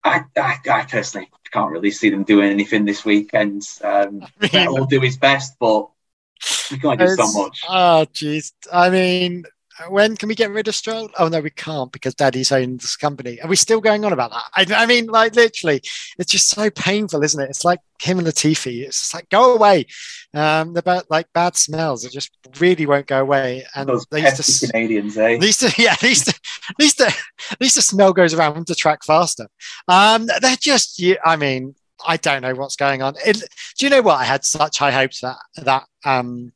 [0.03, 3.63] I, I, I, personally can't really see them doing anything this weekend.
[3.83, 5.87] Um, I mean, will do his best, but
[6.71, 7.61] we can't do so much.
[7.69, 8.51] Oh, jeez.
[8.71, 9.45] I mean,
[9.89, 11.09] when can we get rid of Stroll?
[11.17, 13.41] Oh no, we can't because Daddy's owns this company.
[13.41, 14.43] Are we still going on about that?
[14.55, 15.81] I, I, mean, like literally,
[16.17, 17.49] it's just so painful, isn't it?
[17.49, 18.83] It's like him and Latifi.
[18.83, 19.85] It's like go away.
[20.33, 22.05] Um, bad, like bad smells.
[22.05, 23.65] It just really won't go away.
[23.75, 25.33] And those they used to, Canadians, eh?
[25.33, 28.75] At least, yeah, at least, at least, the, at least the smell goes around the
[28.75, 29.47] track faster.
[29.87, 33.15] Um, they're just, I mean, I don't know what's going on.
[33.25, 33.43] It,
[33.77, 34.19] do you know what?
[34.19, 36.51] I had such high hopes that that um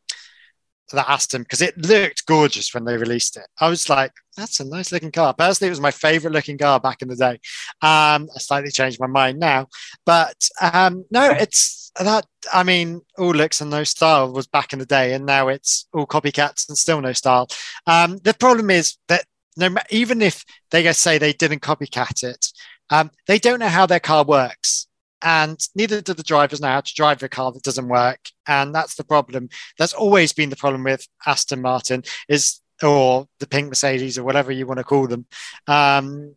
[0.93, 3.47] that Aston because it looked gorgeous when they released it.
[3.59, 5.33] I was like, that's a nice looking car.
[5.33, 7.39] Personally, it was my favorite looking car back in the day.
[7.81, 9.67] Um, I slightly changed my mind now,
[10.05, 12.25] but um, no, it's that.
[12.53, 15.87] I mean, all looks and no style was back in the day, and now it's
[15.93, 17.47] all copycats and still no style.
[17.85, 19.25] Um, the problem is that
[19.57, 22.47] no, even if they say they didn't copycat it,
[22.89, 24.87] um, they don't know how their car works.
[25.21, 28.19] And neither do the drivers know how to drive a car that doesn't work.
[28.47, 29.49] And that's the problem.
[29.79, 34.51] That's always been the problem with aston martin is or the pink mercedes or whatever
[34.51, 35.25] you want to call them.
[35.65, 36.35] Um,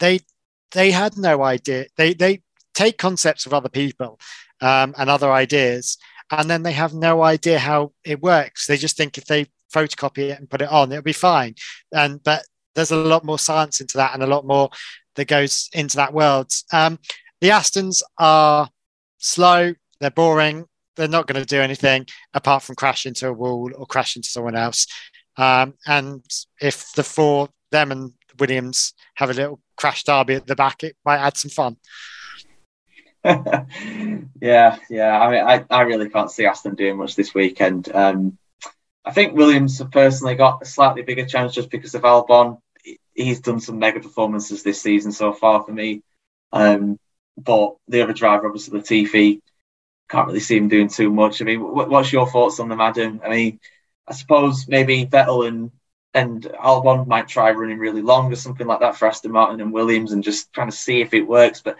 [0.00, 0.20] they
[0.72, 1.86] they had no idea.
[1.96, 2.42] They they
[2.74, 4.18] take concepts of other people
[4.60, 5.96] um, and other ideas
[6.30, 8.66] and then they have no idea how it works.
[8.66, 11.54] They just think if they photocopy it and put it on it'll be fine.
[11.92, 12.44] And but
[12.76, 14.70] there's a lot more science into that and a lot more
[15.16, 16.98] that goes into that world um,
[17.40, 18.68] the Astons are
[19.18, 23.70] slow, they're boring, they're not going to do anything apart from crash into a wall
[23.76, 24.86] or crash into someone else.
[25.36, 26.24] Um, and
[26.60, 30.96] if the four, them and Williams, have a little crash derby at the back, it
[31.04, 31.76] might add some fun.
[34.40, 35.20] yeah, yeah.
[35.20, 37.94] I mean, I, I really can't see Aston doing much this weekend.
[37.94, 38.38] Um,
[39.04, 42.58] I think Williams have personally got a slightly bigger chance just because of Albon.
[43.16, 46.02] He's done some mega performances this season so far for me.
[46.52, 46.98] Um,
[47.36, 49.40] but the other driver, obviously Latifi,
[50.08, 51.40] can't really see him doing too much.
[51.40, 53.20] I mean, what's your thoughts on them, Adam?
[53.24, 53.60] I mean,
[54.06, 55.70] I suppose maybe Vettel and
[56.14, 59.70] and Albon might try running really long or something like that for Aston Martin and
[59.70, 61.60] Williams and just trying to see if it works.
[61.60, 61.76] But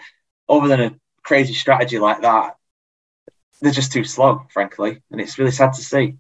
[0.47, 2.57] other than a crazy strategy like that,
[3.63, 6.17] they're just too slow, frankly, and it's really sad to see.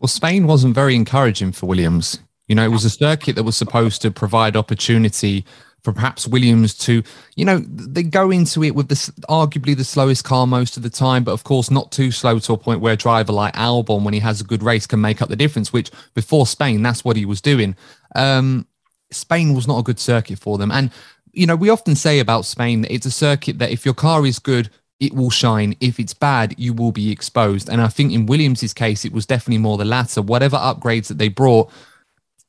[0.00, 2.18] Well, Spain wasn't very encouraging for Williams.
[2.48, 5.44] You know, it was a circuit that was supposed to provide opportunity
[5.82, 7.02] for perhaps Williams to,
[7.36, 10.90] you know, they go into it with this arguably the slowest car most of the
[10.90, 14.02] time, but of course not too slow to a point where a driver like Albon,
[14.02, 15.72] when he has a good race, can make up the difference.
[15.72, 17.76] Which before Spain, that's what he was doing.
[18.14, 18.66] Um,
[19.10, 20.90] Spain was not a good circuit for them, and
[21.32, 24.26] you know we often say about Spain that it's a circuit that if your car
[24.26, 25.76] is good, it will shine.
[25.80, 27.68] If it's bad, you will be exposed.
[27.68, 30.22] And I think in Williams's case, it was definitely more the latter.
[30.22, 31.70] Whatever upgrades that they brought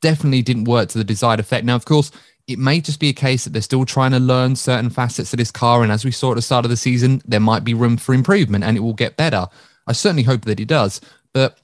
[0.01, 1.65] definitely didn't work to the desired effect.
[1.65, 2.11] Now, of course,
[2.47, 5.37] it may just be a case that they're still trying to learn certain facets of
[5.37, 5.83] this car.
[5.83, 8.13] And as we saw at the start of the season, there might be room for
[8.15, 9.47] improvement and it will get better.
[9.85, 10.99] I certainly hope that it does.
[11.33, 11.59] But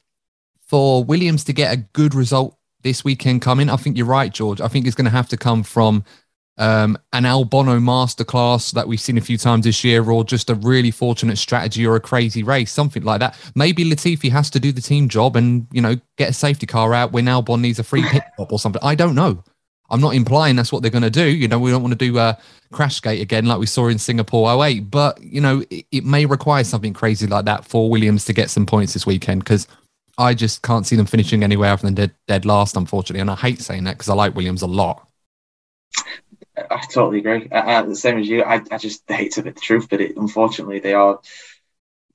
[0.68, 4.62] for Williams to get a good result this weekend coming, I think you're right, George.
[4.62, 6.04] I think it's going to have to come from
[6.58, 10.56] um, an Albon masterclass that we've seen a few times this year, or just a
[10.56, 13.38] really fortunate strategy or a crazy race, something like that.
[13.56, 16.94] Maybe Latifi has to do the team job and you know get a safety car
[16.94, 18.82] out when Albon needs a free pit stop or something.
[18.84, 19.44] I don't know.
[19.90, 21.28] I'm not implying that's what they're going to do.
[21.28, 22.38] You know, we don't want to do a
[22.72, 26.26] crash gate again like we saw in Singapore 08, but you know, it, it may
[26.26, 29.68] require something crazy like that for Williams to get some points this weekend because
[30.18, 33.22] I just can't see them finishing anywhere other than dead, dead last, unfortunately.
[33.22, 35.08] And I hate saying that because I like Williams a lot.
[36.58, 37.48] I totally agree.
[37.50, 38.44] The same as you.
[38.44, 41.20] I, I just hate to be the truth, but it, unfortunately, they are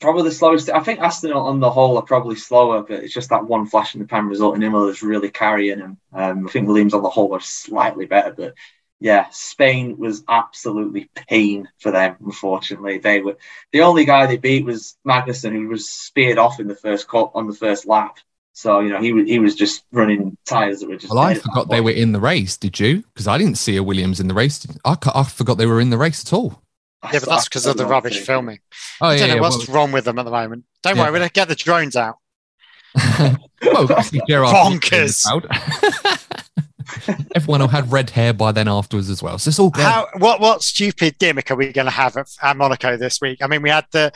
[0.01, 0.71] probably the slowest.
[0.71, 3.95] I think Aston on the whole are probably slower, but it's just that one flash
[3.95, 5.99] in the pan result in Imola that's really carrying them.
[6.13, 8.55] Um, I think Williams on the whole are slightly better, but
[8.99, 12.17] yeah, Spain was absolutely pain for them.
[12.25, 13.37] Unfortunately, they were
[13.73, 17.33] the only guy they beat was Magnussen, who was speared off in the first cut
[17.35, 18.19] on the first lap.
[18.61, 21.11] So you know he was he was just running tires that were just.
[21.11, 22.59] Well, I forgot they were in the race.
[22.59, 23.03] Did you?
[23.15, 24.67] Because I didn't see a Williams in the race.
[24.85, 26.61] I, I forgot they were in the race at all.
[27.05, 28.25] Yeah, but that's because of the rubbish too.
[28.25, 28.59] filming.
[29.01, 30.65] Oh, I don't yeah, know what's well, wrong with them at the moment.
[30.83, 31.05] Don't yeah.
[31.05, 32.17] worry, we're going to get the drones out.
[32.95, 35.25] well, bonkers.
[37.35, 39.39] Everyone will have red hair by then afterwards as well.
[39.39, 39.85] So it's all good.
[39.85, 43.39] How, what what stupid gimmick are we going to have at, at Monaco this week?
[43.43, 44.13] I mean, we had the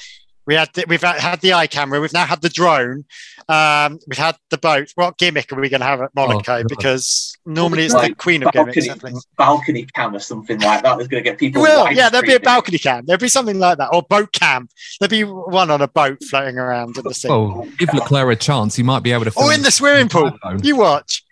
[0.46, 2.00] we had the, we've had the eye camera.
[2.00, 3.04] We've now had the drone.
[3.48, 4.92] Um, we've had the boat.
[4.94, 6.58] What gimmick are we going to have at Monaco?
[6.58, 9.26] Oh, because normally it's like the queen of balcony, gimmicks.
[9.36, 10.98] Balcony cam or something like that.
[10.98, 11.62] That's going to get people.
[11.62, 13.06] Will yeah, there'll be a balcony cam.
[13.06, 14.68] There'll be something like that, or boat cam.
[15.00, 17.28] There'll be one on a boat floating around in the sea.
[17.30, 18.76] Oh, give Leclerc a chance.
[18.76, 19.32] He might be able to.
[19.36, 20.32] Oh, in the swimming pool.
[20.62, 21.24] You watch.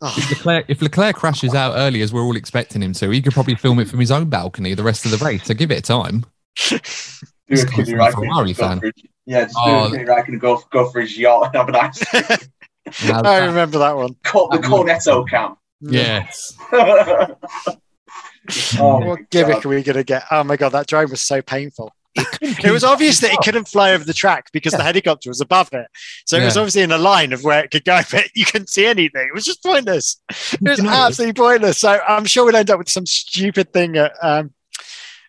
[0.00, 0.14] Oh.
[0.16, 3.32] If, Leclerc, if Leclerc crashes out early, as we're all expecting him to, he could
[3.32, 5.44] probably film it from his own balcony the rest of the race.
[5.44, 6.26] So give it time.
[7.48, 8.12] do a Kimi Räikkönen.
[8.14, 8.80] Ferrari fan.
[8.80, 8.92] His,
[9.26, 11.72] yeah, just oh, do a Kimi Räikkönen go go for his yacht and have a
[11.72, 12.02] nice.
[13.08, 14.14] Now I remember that one.
[14.24, 15.56] Cor- the Cornetto cam.
[15.80, 16.54] yes.
[18.78, 19.66] oh, What gimmick God.
[19.66, 20.24] are we going to get?
[20.30, 21.92] Oh my God, that drone was so painful.
[22.40, 25.68] It was obvious that it couldn't fly over the track because the helicopter was above
[25.74, 25.86] it.
[26.24, 28.70] So it was obviously in a line of where it could go, but you couldn't
[28.70, 29.26] see anything.
[29.28, 30.18] It was just pointless.
[30.52, 31.76] It was You absolutely pointless.
[31.76, 34.54] So I'm sure we'll end up with some stupid thing at, um,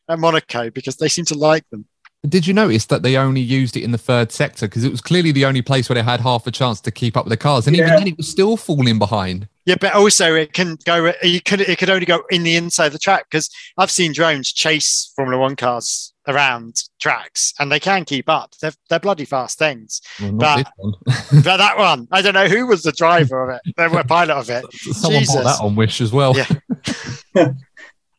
[0.08, 1.86] at Monaco because they seem to like them.
[2.28, 5.02] Did you notice that they only used it in the third sector because it was
[5.02, 7.38] clearly the only place where they had half a chance to keep up with the
[7.38, 9.48] cars, and even then it was still falling behind.
[9.66, 11.14] Yeah, but also it can go.
[11.22, 14.14] You could it could only go in the inside of the track because I've seen
[14.14, 18.54] drones chase Formula One cars around tracks and they can keep up.
[18.62, 20.02] They're they're bloody fast things.
[20.20, 20.68] Well, But-
[21.44, 24.50] But that one, I don't know who was the driver of it, the pilot of
[24.50, 24.66] it.
[24.74, 25.36] Someone Jesus.
[25.36, 26.36] bought that on Wish as well.
[26.36, 26.48] Yeah.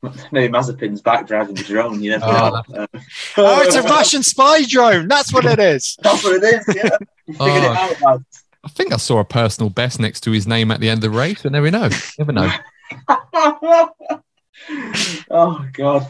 [0.33, 2.03] Maybe Mazepin's back driving the drone.
[2.03, 2.83] You never Oh, know.
[2.83, 2.87] Uh,
[3.37, 5.09] Oh, it's a Russian spy drone.
[5.09, 5.97] That's what it is.
[6.03, 6.77] That's what it is.
[6.77, 6.97] Yeah,
[7.27, 7.47] figured Oh.
[7.73, 8.25] it out, lad.
[8.65, 11.11] I think I saw a personal best next to his name at the end of
[11.13, 11.89] the race, but never know.
[12.19, 12.51] Never know.
[15.31, 16.07] oh god.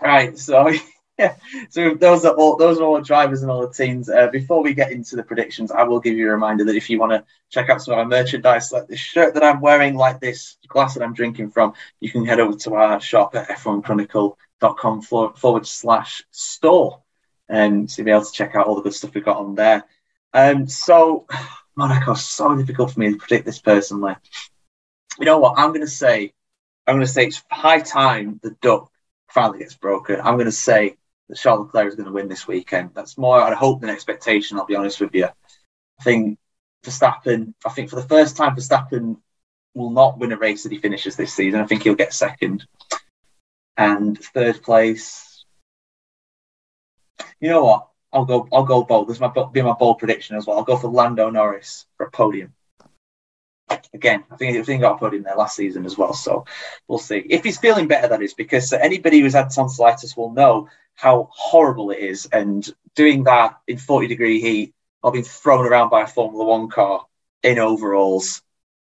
[0.00, 0.70] Right, so
[1.18, 1.36] yeah,
[1.68, 4.08] so those are all those are all the drivers and all the teams.
[4.08, 6.90] Uh, before we get into the predictions, I will give you a reminder that if
[6.90, 9.94] you want to check out some of our merchandise, like this shirt that I'm wearing,
[9.96, 13.48] like this glass that I'm drinking from, you can head over to our shop at
[13.48, 17.02] f1chronicle.com forward, slash store
[17.48, 19.84] and to be able to check out all the good stuff we've got on there.
[20.32, 21.26] Um, so
[21.76, 24.14] Monaco, so difficult for me to predict this personally.
[25.18, 25.58] You know what?
[25.58, 26.32] I'm going to say
[26.86, 28.90] I'm going to say it's high time the duck
[29.28, 30.20] finally gets broken.
[30.20, 30.96] I'm going to say
[31.28, 32.90] that Charles Leclerc is going to win this weekend.
[32.94, 34.58] That's more, I hope, than expectation.
[34.58, 35.26] I'll be honest with you.
[35.26, 36.38] I think
[36.84, 37.54] Verstappen.
[37.64, 39.16] I think for the first time, Verstappen
[39.74, 41.60] will not win a race that he finishes this season.
[41.60, 42.66] I think he'll get second
[43.76, 45.44] and third place.
[47.40, 47.88] You know what?
[48.12, 48.48] I'll go.
[48.52, 49.08] I'll go bold.
[49.08, 50.58] This might be my bold prediction as well.
[50.58, 52.52] I'll go for Lando Norris for a podium.
[53.92, 56.12] Again, I think I think he got a podium there last season as well.
[56.12, 56.44] So
[56.86, 58.08] we'll see if he's feeling better.
[58.08, 63.24] That is because anybody who's had tonsillitis will know how horrible it is, and doing
[63.24, 67.04] that in forty degree heat or being thrown around by a Formula One car
[67.42, 68.42] in overalls.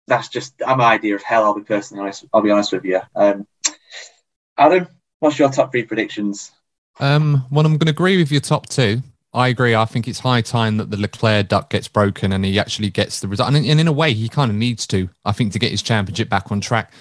[0.07, 1.43] That's just my idea of hell.
[1.43, 2.25] I'll be personally honest.
[2.33, 2.99] I'll be honest with you.
[3.15, 3.47] Um,
[4.57, 4.87] Adam,
[5.19, 6.51] what's your top three predictions?
[6.99, 9.01] Um, well, I'm going to agree with your top two.
[9.33, 9.73] I agree.
[9.73, 13.21] I think it's high time that the Leclerc duck gets broken and he actually gets
[13.21, 13.47] the result.
[13.47, 15.71] And in, and in a way, he kind of needs to, I think, to get
[15.71, 16.91] his championship back on track.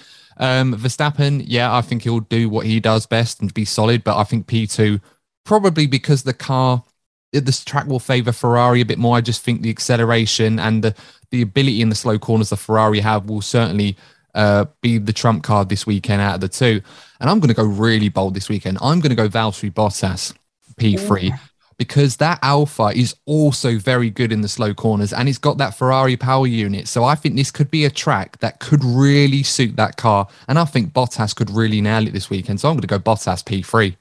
[0.41, 4.03] Um, Verstappen, yeah, I think he'll do what he does best and be solid.
[4.03, 4.99] But I think P2,
[5.45, 6.83] probably because the car,
[7.31, 9.15] this track will favor Ferrari a bit more.
[9.15, 10.95] I just think the acceleration and the,
[11.29, 13.95] the ability in the slow corners the Ferrari have will certainly
[14.33, 16.81] uh, be the trump card this weekend out of the two.
[17.19, 18.79] And I'm going to go really bold this weekend.
[18.81, 20.33] I'm going to go Valtteri Bottas
[20.75, 21.37] P3
[21.81, 25.75] because that Alfa is also very good in the slow corners and it's got that
[25.75, 26.87] Ferrari power unit.
[26.87, 30.27] So I think this could be a track that could really suit that car.
[30.47, 32.59] And I think Bottas could really nail it this weekend.
[32.59, 33.95] So I'm going to go Bottas P3.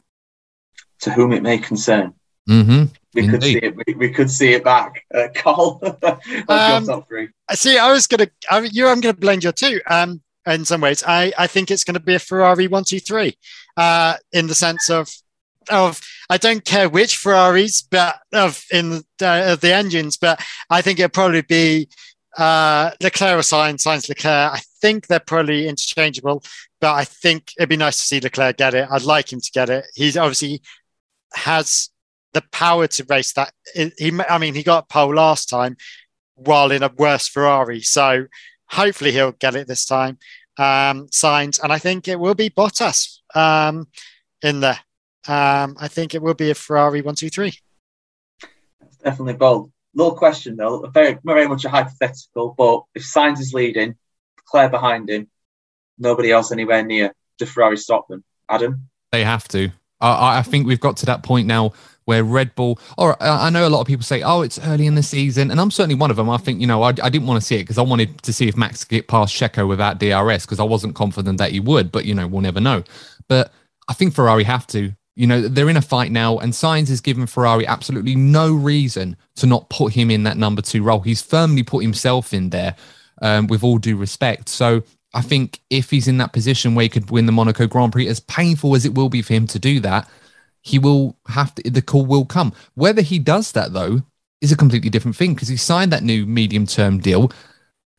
[1.00, 2.12] To whom it may concern.
[2.50, 2.92] Mm-hmm.
[3.14, 3.74] We could see it.
[3.74, 5.02] We, we could see it back.
[5.14, 5.80] Uh, Carl,
[6.46, 7.30] Um, top three?
[7.48, 9.80] I See, I was gonna, I, you, I'm gonna blend your two.
[9.88, 13.00] Um, in some ways, I, I think it's going to be a Ferrari one, two,
[13.00, 13.38] three.
[13.78, 15.08] Uh, in the sense of,
[15.70, 15.98] of
[16.30, 20.80] I don't care which Ferraris, but of in the, uh, of the engines, but I
[20.80, 21.88] think it'll probably be
[22.38, 24.52] uh, Leclerc or Sainz, Sainz Leclerc.
[24.52, 26.44] I think they're probably interchangeable,
[26.80, 28.88] but I think it'd be nice to see Leclerc get it.
[28.88, 29.86] I'd like him to get it.
[29.94, 30.62] He's obviously
[31.34, 31.90] has
[32.32, 33.52] the power to race that.
[33.74, 35.76] He, I mean, he got pole last time
[36.36, 37.80] while in a worse Ferrari.
[37.80, 38.26] So
[38.66, 40.18] hopefully he'll get it this time.
[40.56, 43.88] Um, Sainz, and I think it will be Bottas um,
[44.42, 44.78] in there.
[45.28, 47.52] Um, I think it will be a Ferrari one, two, three.
[48.80, 49.72] That's Definitely bold.
[49.94, 52.54] Little question though, very very much a hypothetical.
[52.56, 53.96] But if Sainz is leading,
[54.38, 55.28] Leclerc behind him,
[55.98, 58.22] nobody else anywhere near, does Ferrari stop them?
[58.48, 59.70] Adam, They have to.
[60.00, 61.72] I, I think we've got to that point now
[62.04, 64.86] where Red Bull, or uh, I know a lot of people say, oh, it's early
[64.86, 65.50] in the season.
[65.50, 66.28] And I'm certainly one of them.
[66.28, 68.32] I think, you know, I, I didn't want to see it because I wanted to
[68.32, 71.60] see if Max could get past Checo without DRS because I wasn't confident that he
[71.60, 72.82] would, but, you know, we'll never know.
[73.28, 73.52] But
[73.88, 74.92] I think Ferrari have to.
[75.20, 79.18] You know, they're in a fight now, and Sainz has given Ferrari absolutely no reason
[79.34, 81.00] to not put him in that number two role.
[81.00, 82.74] He's firmly put himself in there
[83.20, 84.48] um, with all due respect.
[84.48, 87.92] So I think if he's in that position where he could win the Monaco Grand
[87.92, 90.08] Prix, as painful as it will be for him to do that,
[90.62, 92.54] he will have to, the call will come.
[92.72, 94.00] Whether he does that, though,
[94.40, 97.30] is a completely different thing because he signed that new medium term deal.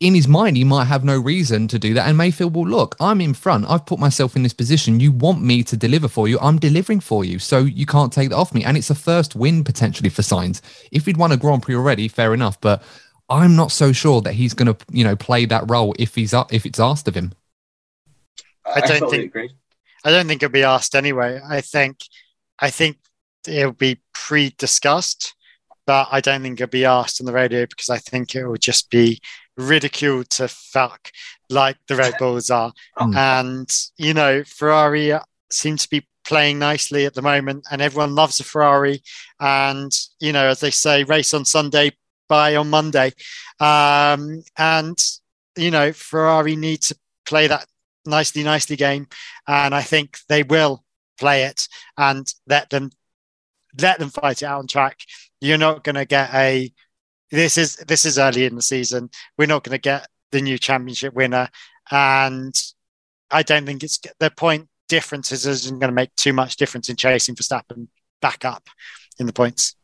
[0.01, 2.67] In his mind, he might have no reason to do that and may feel, well,
[2.67, 3.69] look, I'm in front.
[3.69, 4.99] I've put myself in this position.
[4.99, 6.39] You want me to deliver for you.
[6.39, 7.37] I'm delivering for you.
[7.37, 8.63] So you can't take that off me.
[8.63, 10.59] And it's a first win potentially for Sainz.
[10.91, 12.59] If he'd won a Grand Prix already, fair enough.
[12.59, 12.81] But
[13.29, 16.33] I'm not so sure that he's going to, you know, play that role if he's
[16.33, 17.33] up if it's asked of him.
[18.65, 19.51] I don't totally think- agree.
[20.03, 21.39] I don't think it'll be asked anyway.
[21.47, 21.97] I think,
[22.57, 22.97] I think
[23.47, 25.35] it'll be pre-discussed,
[25.85, 28.57] but I don't think it'll be asked on the radio because I think it will
[28.57, 29.21] just be
[29.57, 31.11] ridiculed to fuck
[31.49, 32.73] like the Red Bulls are.
[32.97, 33.15] Mm.
[33.41, 35.13] And you know, Ferrari
[35.51, 39.01] seem to be playing nicely at the moment, and everyone loves a Ferrari.
[39.39, 41.91] And you know, as they say, race on Sunday,
[42.27, 43.11] buy on Monday.
[43.59, 44.97] Um, and
[45.57, 46.95] you know, Ferrari need to
[47.25, 47.65] play that
[48.05, 49.07] nicely, nicely game,
[49.47, 50.83] and I think they will
[51.19, 52.91] play it and let them
[53.79, 54.99] let them fight it out on track.
[55.39, 56.71] You're not going to get a
[57.31, 59.09] this is this is early in the season.
[59.37, 61.49] We're not going to get the new championship winner,
[61.89, 62.53] and
[63.29, 66.97] I don't think it's the point differences isn't going to make too much difference in
[66.97, 67.87] chasing Verstappen
[68.21, 68.67] back up
[69.19, 69.75] in the points.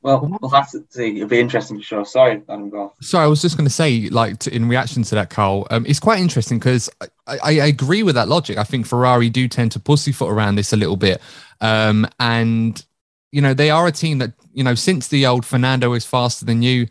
[0.00, 1.16] Well, we'll have to see.
[1.16, 2.04] It'll be interesting for sure.
[2.04, 2.82] Sorry, Adam, go.
[2.82, 2.90] on.
[3.00, 5.84] So I was just going to say, like, to, in reaction to that, Carl, um,
[5.86, 8.58] it's quite interesting because I, I, I agree with that logic.
[8.58, 11.20] I think Ferrari do tend to pussyfoot around this a little bit,
[11.60, 12.84] um, and
[13.32, 16.44] you know they are a team that you know since the old Fernando is faster
[16.44, 16.86] than you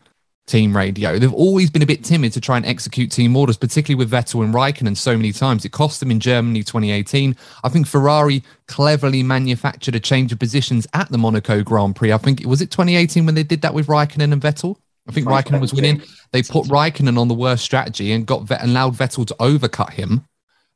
[0.47, 3.97] team radio, they've always been a bit timid to try and execute team orders, particularly
[4.03, 5.65] with Vettel and Raikkonen so many times.
[5.65, 7.35] It cost them in Germany 2018.
[7.63, 12.13] I think Ferrari cleverly manufactured a change of positions at the Monaco Grand Prix.
[12.13, 14.77] I think was it 2018 when they did that with Raikkonen and Vettel.
[15.07, 16.01] I think Raikkonen was winning.
[16.31, 20.25] They put Raikkonen on the worst strategy and got Vet- allowed Vettel to overcut him,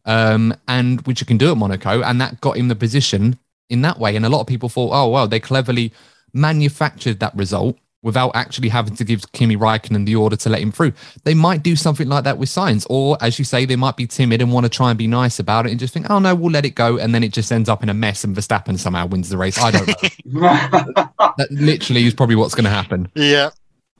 [0.05, 3.37] um, and which you can do at Monaco, and that got him the position
[3.71, 4.15] in that way.
[4.15, 5.93] And a lot of people thought, oh well, they cleverly
[6.33, 10.71] manufactured that result without actually having to give Kimi Raikkonen the order to let him
[10.71, 10.93] through.
[11.23, 14.07] They might do something like that with Sainz, or as you say, they might be
[14.07, 16.33] timid and want to try and be nice about it and just think, oh no,
[16.33, 18.79] we'll let it go, and then it just ends up in a mess, and Verstappen
[18.79, 19.59] somehow wins the race.
[19.59, 19.93] I don't know.
[21.37, 23.09] that literally is probably what's going to happen.
[23.15, 23.51] Yeah,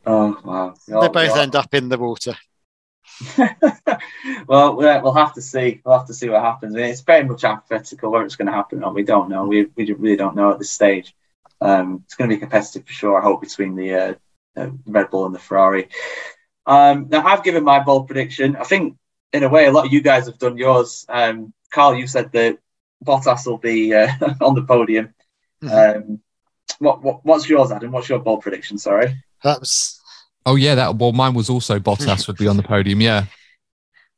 [0.06, 0.74] oh wow!
[0.88, 2.36] they oh, both end up in the water.
[4.48, 5.82] well, we'll have to see.
[5.84, 6.76] We'll have to see what happens.
[6.76, 9.46] I mean, it's very much hypothetical whether it's going to happen or we don't know.
[9.46, 11.16] We we really don't know at this stage.
[11.60, 13.20] Um, it's going to be competitive for sure.
[13.20, 14.14] I hope between the uh,
[14.56, 15.90] uh, Red Bull and the Ferrari.
[16.66, 18.56] Um, now I've given my bold prediction.
[18.56, 18.98] I think
[19.34, 21.06] in a way a lot of you guys have done yours.
[21.08, 22.58] Um, Carl, you said that
[23.04, 24.12] Bottas will be uh,
[24.42, 25.14] on the podium.
[25.70, 26.22] Um,
[26.80, 27.92] what, what what's yours, Adam?
[27.92, 28.78] What's your bold prediction?
[28.78, 29.24] Sorry.
[29.44, 30.01] That was
[30.46, 33.00] Oh yeah, that well, mine was also Bottas would be on the podium.
[33.02, 33.26] Yeah,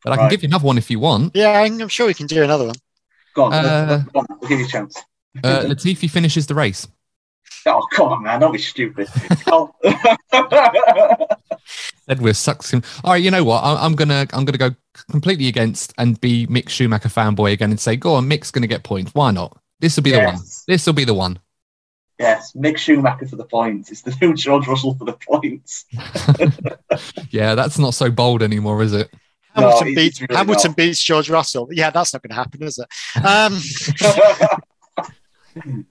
[0.04, 0.32] but I can Right.
[0.32, 1.36] give you another one if you want.
[1.36, 1.62] yeah.
[1.62, 2.76] I'm I'm sure we can do another one.
[3.36, 4.26] Go on, Uh, go on.
[4.40, 4.96] We'll give you a chance.
[5.44, 6.88] Uh, Latifi finishes the race.
[7.66, 8.40] Oh, come on, man.
[8.42, 9.08] Don't be stupid.
[9.48, 9.74] Oh.
[12.08, 12.84] Said we're sucking.
[13.04, 13.62] All right, you know what?
[13.64, 14.72] I, I'm gonna I'm gonna go
[15.10, 18.84] completely against and be Mick Schumacher fanboy again and say, go on, Mick's gonna get
[18.84, 19.12] points.
[19.14, 19.58] Why not?
[19.80, 20.34] This will be the one.
[20.36, 20.64] yes.
[20.68, 21.40] This will be the one.
[22.20, 23.92] Yes, Mick Schumacher for the points.
[23.92, 25.86] It's the new George Russell for the points.
[27.32, 29.12] Yeah, that's not so bold anymore, is it?
[29.56, 30.78] Hamilton it's beats really Hamilton not.
[30.78, 31.68] beats George Russell.
[31.72, 32.88] Yeah, that's not going to happen, is it?
[33.26, 33.60] Um,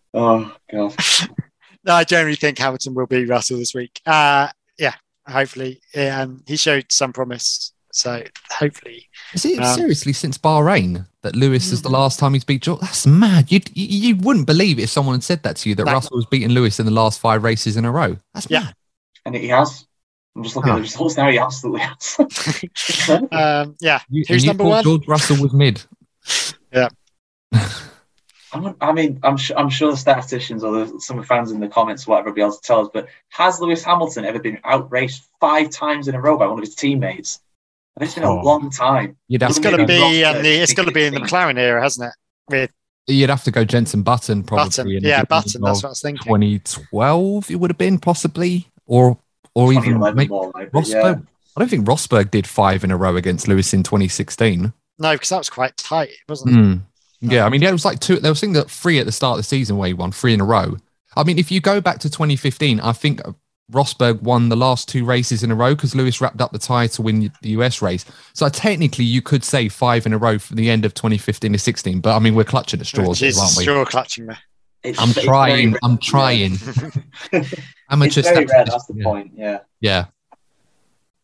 [0.15, 0.95] oh god.
[1.85, 4.01] no, I generally think Hamilton will beat Russell this week.
[4.07, 4.49] Uh,
[4.79, 4.95] yeah,
[5.27, 5.81] hopefully.
[5.97, 9.09] Um, he showed some promise, so hopefully.
[9.35, 11.93] Is it Um, seriously since Bahrain that Lewis is the Mm.
[11.93, 12.81] last time he's beat George?
[12.81, 13.51] That's mad.
[13.51, 15.93] You'd, you you wouldn't believe it if someone had said that to you that No.
[15.93, 18.17] Russell was beating Lewis in the last five races in a row.
[18.35, 18.61] That's Yeah.
[18.65, 18.75] mad.
[19.27, 19.87] And he has.
[20.37, 20.75] I'm just looking Oh.
[20.75, 21.29] at the results now.
[21.31, 22.17] He absolutely has.
[23.33, 24.83] Um, yeah, You, Who's number one?
[24.85, 25.83] George Russell was mid.
[26.73, 26.89] Yeah.
[28.55, 31.51] I'm- I mean, I'm sure, I'm sure the statisticians or the, some of the fans
[31.51, 32.89] in the comments, or whatever, will be able to tell us.
[32.93, 36.65] But has Lewis Hamilton ever been outraced five times in a row by one of
[36.65, 37.41] his teammates?
[37.97, 38.41] And it's been Oh.
[38.41, 39.17] a long time.
[39.29, 41.21] You'd have it's going to be Rosberg, um, the it's going to be in the
[41.21, 41.39] 16.
[41.39, 42.15] McLaren era, hasn't it?
[42.51, 42.73] With
[43.07, 44.65] you'd have to go Jenson Button probably.
[44.69, 45.61] Button, in yeah, Button.
[45.61, 46.25] That's what I was thinking.
[46.25, 49.19] 2012 it would have been possibly or
[49.55, 50.93] or even maybe more like, but Rosberg.
[50.93, 51.15] yeah.
[51.57, 54.73] I don't think Rosberg did five in a row against Lewis in 2016.
[54.99, 56.59] No, because that was quite tight, wasn't it?
[56.59, 56.81] Mm.
[57.21, 58.17] Yeah, I mean, yeah, it was like two.
[58.17, 60.33] There was thing that three at the start of the season where he won three
[60.35, 60.77] in a row.
[61.15, 63.21] I mean, if you go back to 2015, I think
[63.71, 66.87] Rosberg won the last two races in a row because Lewis wrapped up the tie
[66.89, 68.05] to win the US race.
[68.35, 71.59] So technically, you could say five in a row from the end of 2015 to
[71.59, 72.01] 16.
[72.01, 73.63] But I mean, we're clutching at straws, Jesus, aren't we?
[73.65, 74.35] straw clutching me.
[74.83, 75.71] It's- I'm it's very trying.
[75.73, 76.57] rare- I'm trying.
[77.33, 77.45] Yeah.
[77.91, 78.65] Amateur it's very rare.
[78.65, 79.05] That's the yeah.
[79.05, 79.33] point.
[79.35, 79.59] Yeah.
[79.81, 80.07] Yeah.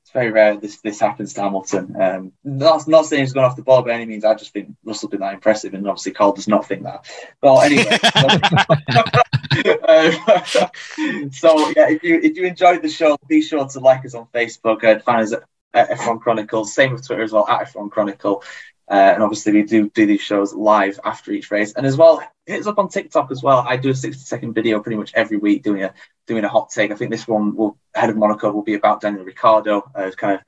[0.02, 1.94] It's very rare this this happens to Hamilton.
[2.00, 4.24] Um, not not saying he's gone off the ball by any means.
[4.24, 7.04] I just think Russell's been that impressive, and obviously Cole does not think that.
[7.42, 7.98] Well, anyway.
[9.66, 14.14] Um, so yeah, if you if you enjoyed the show, be sure to like us
[14.14, 15.42] on Facebook and find us at,
[15.74, 16.74] at F1 Chronicles.
[16.74, 18.42] Same with Twitter as well at F1 Chronicle.
[18.90, 22.22] Uh, and obviously, we do do these shows live after each race, and as well,
[22.46, 23.58] hit us up on TikTok as well.
[23.66, 25.92] I do a sixty-second video pretty much every week doing a
[26.26, 26.90] doing a hot take.
[26.90, 30.36] I think this one will head of Monaco will be about Daniel Ricciardo, uh, kind
[30.36, 30.40] of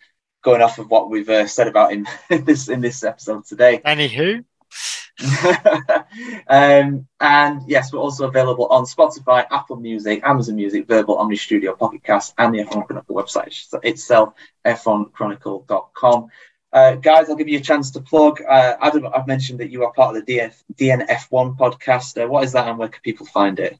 [0.43, 3.83] going off of what we've uh, said about him in this in this episode today.
[3.85, 4.45] Anywho.
[6.49, 11.75] um, and yes, we're also available on Spotify, Apple Music, Amazon Music, Verbal, Omny Studio,
[11.75, 16.29] Pocket Cast, and the F1 Chronicle website itself, f1chronicle.com.
[16.73, 18.41] Uh, guys, I'll give you a chance to plug.
[18.43, 22.23] Uh, Adam, I've mentioned that you are part of the DF, DNF1 podcast.
[22.23, 23.79] Uh, what is that and where can people find it?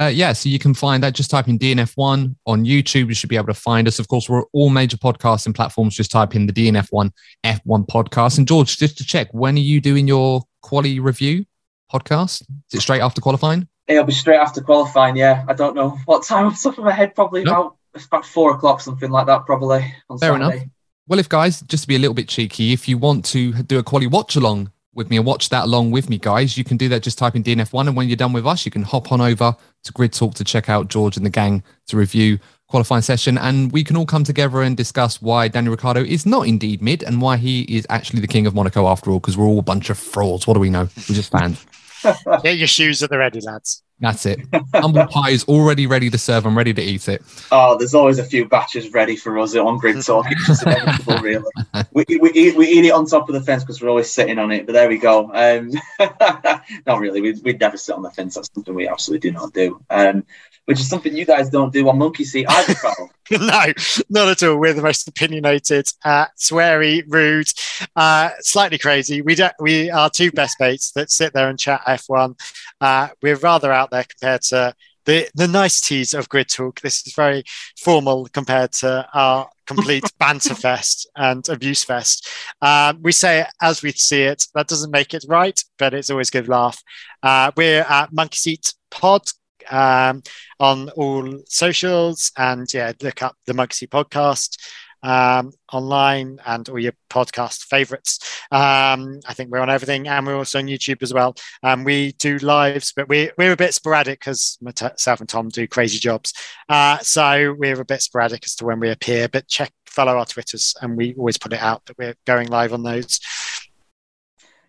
[0.00, 1.14] Uh, yeah, so you can find that.
[1.14, 3.08] Just type in DNF1 on YouTube.
[3.08, 3.98] You should be able to find us.
[3.98, 5.94] Of course, we're all major podcasting platforms.
[5.94, 7.10] Just type in the DNF1
[7.44, 8.38] F1 podcast.
[8.38, 11.44] And George, just to check, when are you doing your quali review
[11.92, 12.42] podcast?
[12.42, 13.68] Is it straight after qualifying?
[13.86, 15.16] It'll be straight after qualifying.
[15.16, 17.14] Yeah, I don't know what time off the top of my head.
[17.14, 17.52] Probably nope.
[17.52, 19.46] about about four o'clock, something like that.
[19.46, 20.56] Probably on Fair Saturday.
[20.56, 20.68] enough.
[21.06, 23.78] Well, if guys, just to be a little bit cheeky, if you want to do
[23.78, 26.76] a quali watch along with me and watch that along with me, guys, you can
[26.76, 27.02] do that.
[27.02, 27.88] Just type in DNF1.
[27.88, 30.44] And when you're done with us, you can hop on over to Grid Talk to
[30.44, 32.38] check out George and the gang to review
[32.68, 33.38] qualifying session.
[33.38, 37.02] And we can all come together and discuss why Daniel Ricciardo is not indeed mid
[37.02, 39.62] and why he is actually the king of Monaco after all, because we're all a
[39.62, 40.46] bunch of frauds.
[40.46, 40.88] What do we know?
[41.08, 41.64] We're just fans.
[42.42, 43.82] Get your shoes at the ready, lads.
[44.04, 44.40] That's it.
[44.74, 46.44] Humble pie is already ready to serve.
[46.44, 47.22] I'm ready to eat it.
[47.50, 50.26] Oh, there's always a few batches ready for us on Grid Talk.
[50.28, 51.50] It's just inevitable, really.
[51.92, 54.38] We, we, eat, we eat it on top of the fence because we're always sitting
[54.38, 54.66] on it.
[54.66, 55.30] But there we go.
[55.32, 55.72] Um,
[56.86, 57.22] not really.
[57.22, 58.34] We'd, we'd never sit on the fence.
[58.34, 59.82] That's something we absolutely do not do.
[59.88, 60.24] Um,
[60.66, 63.10] which is something you guys don't do on Monkey Seat either, Carl.
[63.30, 63.72] no,
[64.08, 64.56] not at all.
[64.56, 67.48] We're the most opinionated, uh, sweary, rude,
[67.96, 69.20] uh, slightly crazy.
[69.22, 72.38] We don't, we are two best mates that sit there and chat F1.
[72.80, 74.74] Uh, we're rather out there compared to
[75.04, 76.80] the the niceties of Grid Talk.
[76.80, 77.44] This is very
[77.78, 82.28] formal compared to our complete banter fest and abuse fest.
[82.60, 84.46] Um, we say it as we see it.
[84.54, 86.82] That doesn't make it right, but it's always good laugh.
[87.22, 89.22] Uh, we're at Monkey Seat Pod
[89.70, 90.22] um,
[90.60, 92.32] on all socials.
[92.36, 94.58] And yeah, look up the Mugsy podcast
[95.04, 98.18] um, online and all your podcast favorites.
[98.50, 101.36] Um, I think we're on everything, and we're also on YouTube as well.
[101.62, 105.68] Um, we do lives, but we, we're a bit sporadic because myself and Tom do
[105.68, 106.32] crazy jobs.
[106.68, 110.26] Uh, so we're a bit sporadic as to when we appear, but check, follow our
[110.26, 113.20] Twitters, and we always put it out that we're going live on those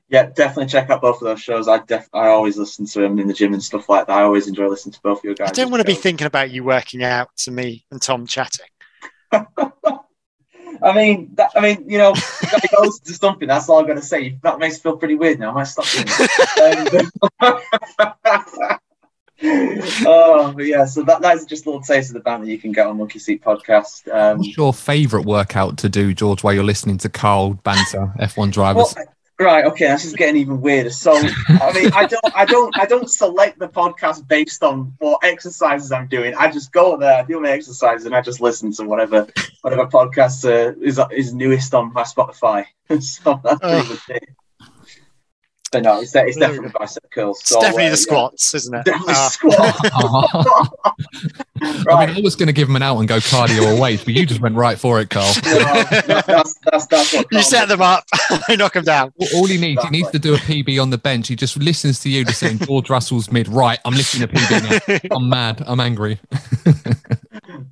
[0.07, 1.67] yeah, definitely check out both of those shows.
[1.67, 4.13] I def- I always listen to them in the gym and stuff like that.
[4.15, 5.49] I always enjoy listening to both of you guys.
[5.49, 8.67] I don't want to be thinking about you working out to me and Tom chatting.
[10.81, 13.47] I mean, that, I mean, you know, that goes to something.
[13.47, 14.37] That's all I'm to say.
[14.43, 15.51] That makes me feel pretty weird now.
[15.51, 18.79] I might stop doing that.
[20.07, 22.87] oh yeah, so that, that's just a little taste of the banter you can get
[22.87, 24.07] on Monkey Seat Podcast.
[24.13, 28.51] Um, What's your favourite workout to do, George, while you're listening to Carl banter F1
[28.51, 28.93] drivers?
[28.95, 29.05] Well,
[29.37, 29.65] Right.
[29.65, 29.87] Okay.
[29.87, 30.91] This is getting even weirder.
[30.91, 35.23] So, I mean, I don't, I don't, I don't select the podcast based on what
[35.23, 36.33] exercises I'm doing.
[36.35, 39.27] I just go there, I do my exercise, and I just listen to whatever,
[39.61, 42.65] whatever podcast uh, is is newest on my Spotify.
[43.01, 44.29] so that's pretty much it.
[45.75, 47.41] But no, it's, it's definitely bicep curls.
[47.43, 48.57] So, it's definitely uh, the squats, yeah.
[48.57, 48.85] isn't it?
[48.85, 49.29] Definitely uh.
[49.29, 49.79] squats.
[51.85, 51.87] right.
[51.89, 54.01] I mean, I was going to give him an out and go cardio or weight,
[54.05, 55.33] but you just went right for it, Carl.
[55.43, 58.05] that's, that's, that's, you set them up,
[58.47, 59.11] I knock them down.
[59.33, 61.27] All he needs, he needs to do a PB on the bench.
[61.27, 63.49] He just listens to you just saying George Russell's mid.
[63.49, 65.13] Right, I'm lifting a PB now.
[65.13, 65.61] I'm mad.
[65.67, 66.21] I'm angry.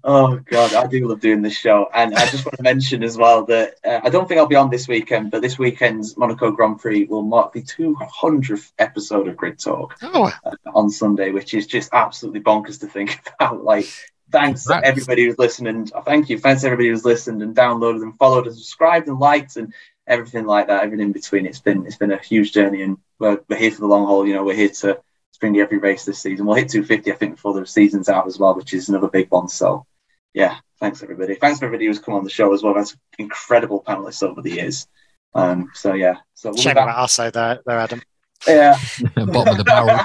[0.03, 3.17] Oh god, I do love doing this show, and I just want to mention as
[3.17, 6.51] well that uh, I don't think I'll be on this weekend, but this weekend's Monaco
[6.51, 10.31] Grand Prix will mark the 200th episode of Grid Talk oh.
[10.45, 13.63] uh, on Sunday, which is just absolutely bonkers to think about.
[13.63, 13.87] Like,
[14.31, 18.17] thanks to everybody who's listened, thank you, thanks to everybody who's listened and downloaded and
[18.17, 19.73] followed and subscribed and liked and
[20.07, 21.45] everything like that, everything in between.
[21.45, 24.27] It's been it's been a huge journey, and we're, we're here for the long haul.
[24.27, 24.99] You know, we're here to
[25.31, 26.45] spring every race this season.
[26.45, 29.29] We'll hit 250, I think, before the season's out as well, which is another big
[29.29, 29.47] one.
[29.47, 29.85] So,
[30.33, 31.35] yeah, thanks everybody.
[31.35, 32.73] Thanks for everybody who's come on the show as well.
[32.73, 34.87] That's incredible panelists over the years.
[35.35, 38.01] Um, so yeah, so we'll shame about us, though, there, Adam.
[38.47, 38.77] Yeah,
[39.15, 39.99] bottom of the barrel.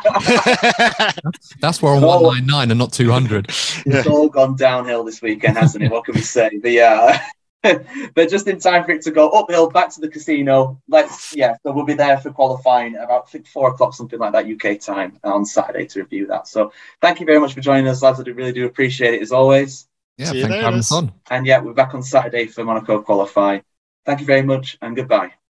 [1.60, 3.46] That's where on one nine nine and not two hundred.
[3.48, 5.90] It's all gone downhill this weekend, hasn't it?
[5.90, 6.58] What can we say?
[6.62, 7.20] But yeah,
[7.62, 10.80] but just in time for it to go uphill back to the casino.
[10.88, 14.80] Let's yeah, so we'll be there for qualifying about four o'clock, something like that UK
[14.80, 16.46] time on Saturday to review that.
[16.46, 18.20] So thank you very much for joining us, lads.
[18.20, 19.88] I do really do appreciate it as always.
[20.18, 21.12] Yeah, thanks for having us on.
[21.30, 23.60] And yeah, we're back on Saturday for Monaco qualify.
[24.04, 25.32] Thank you very much and goodbye.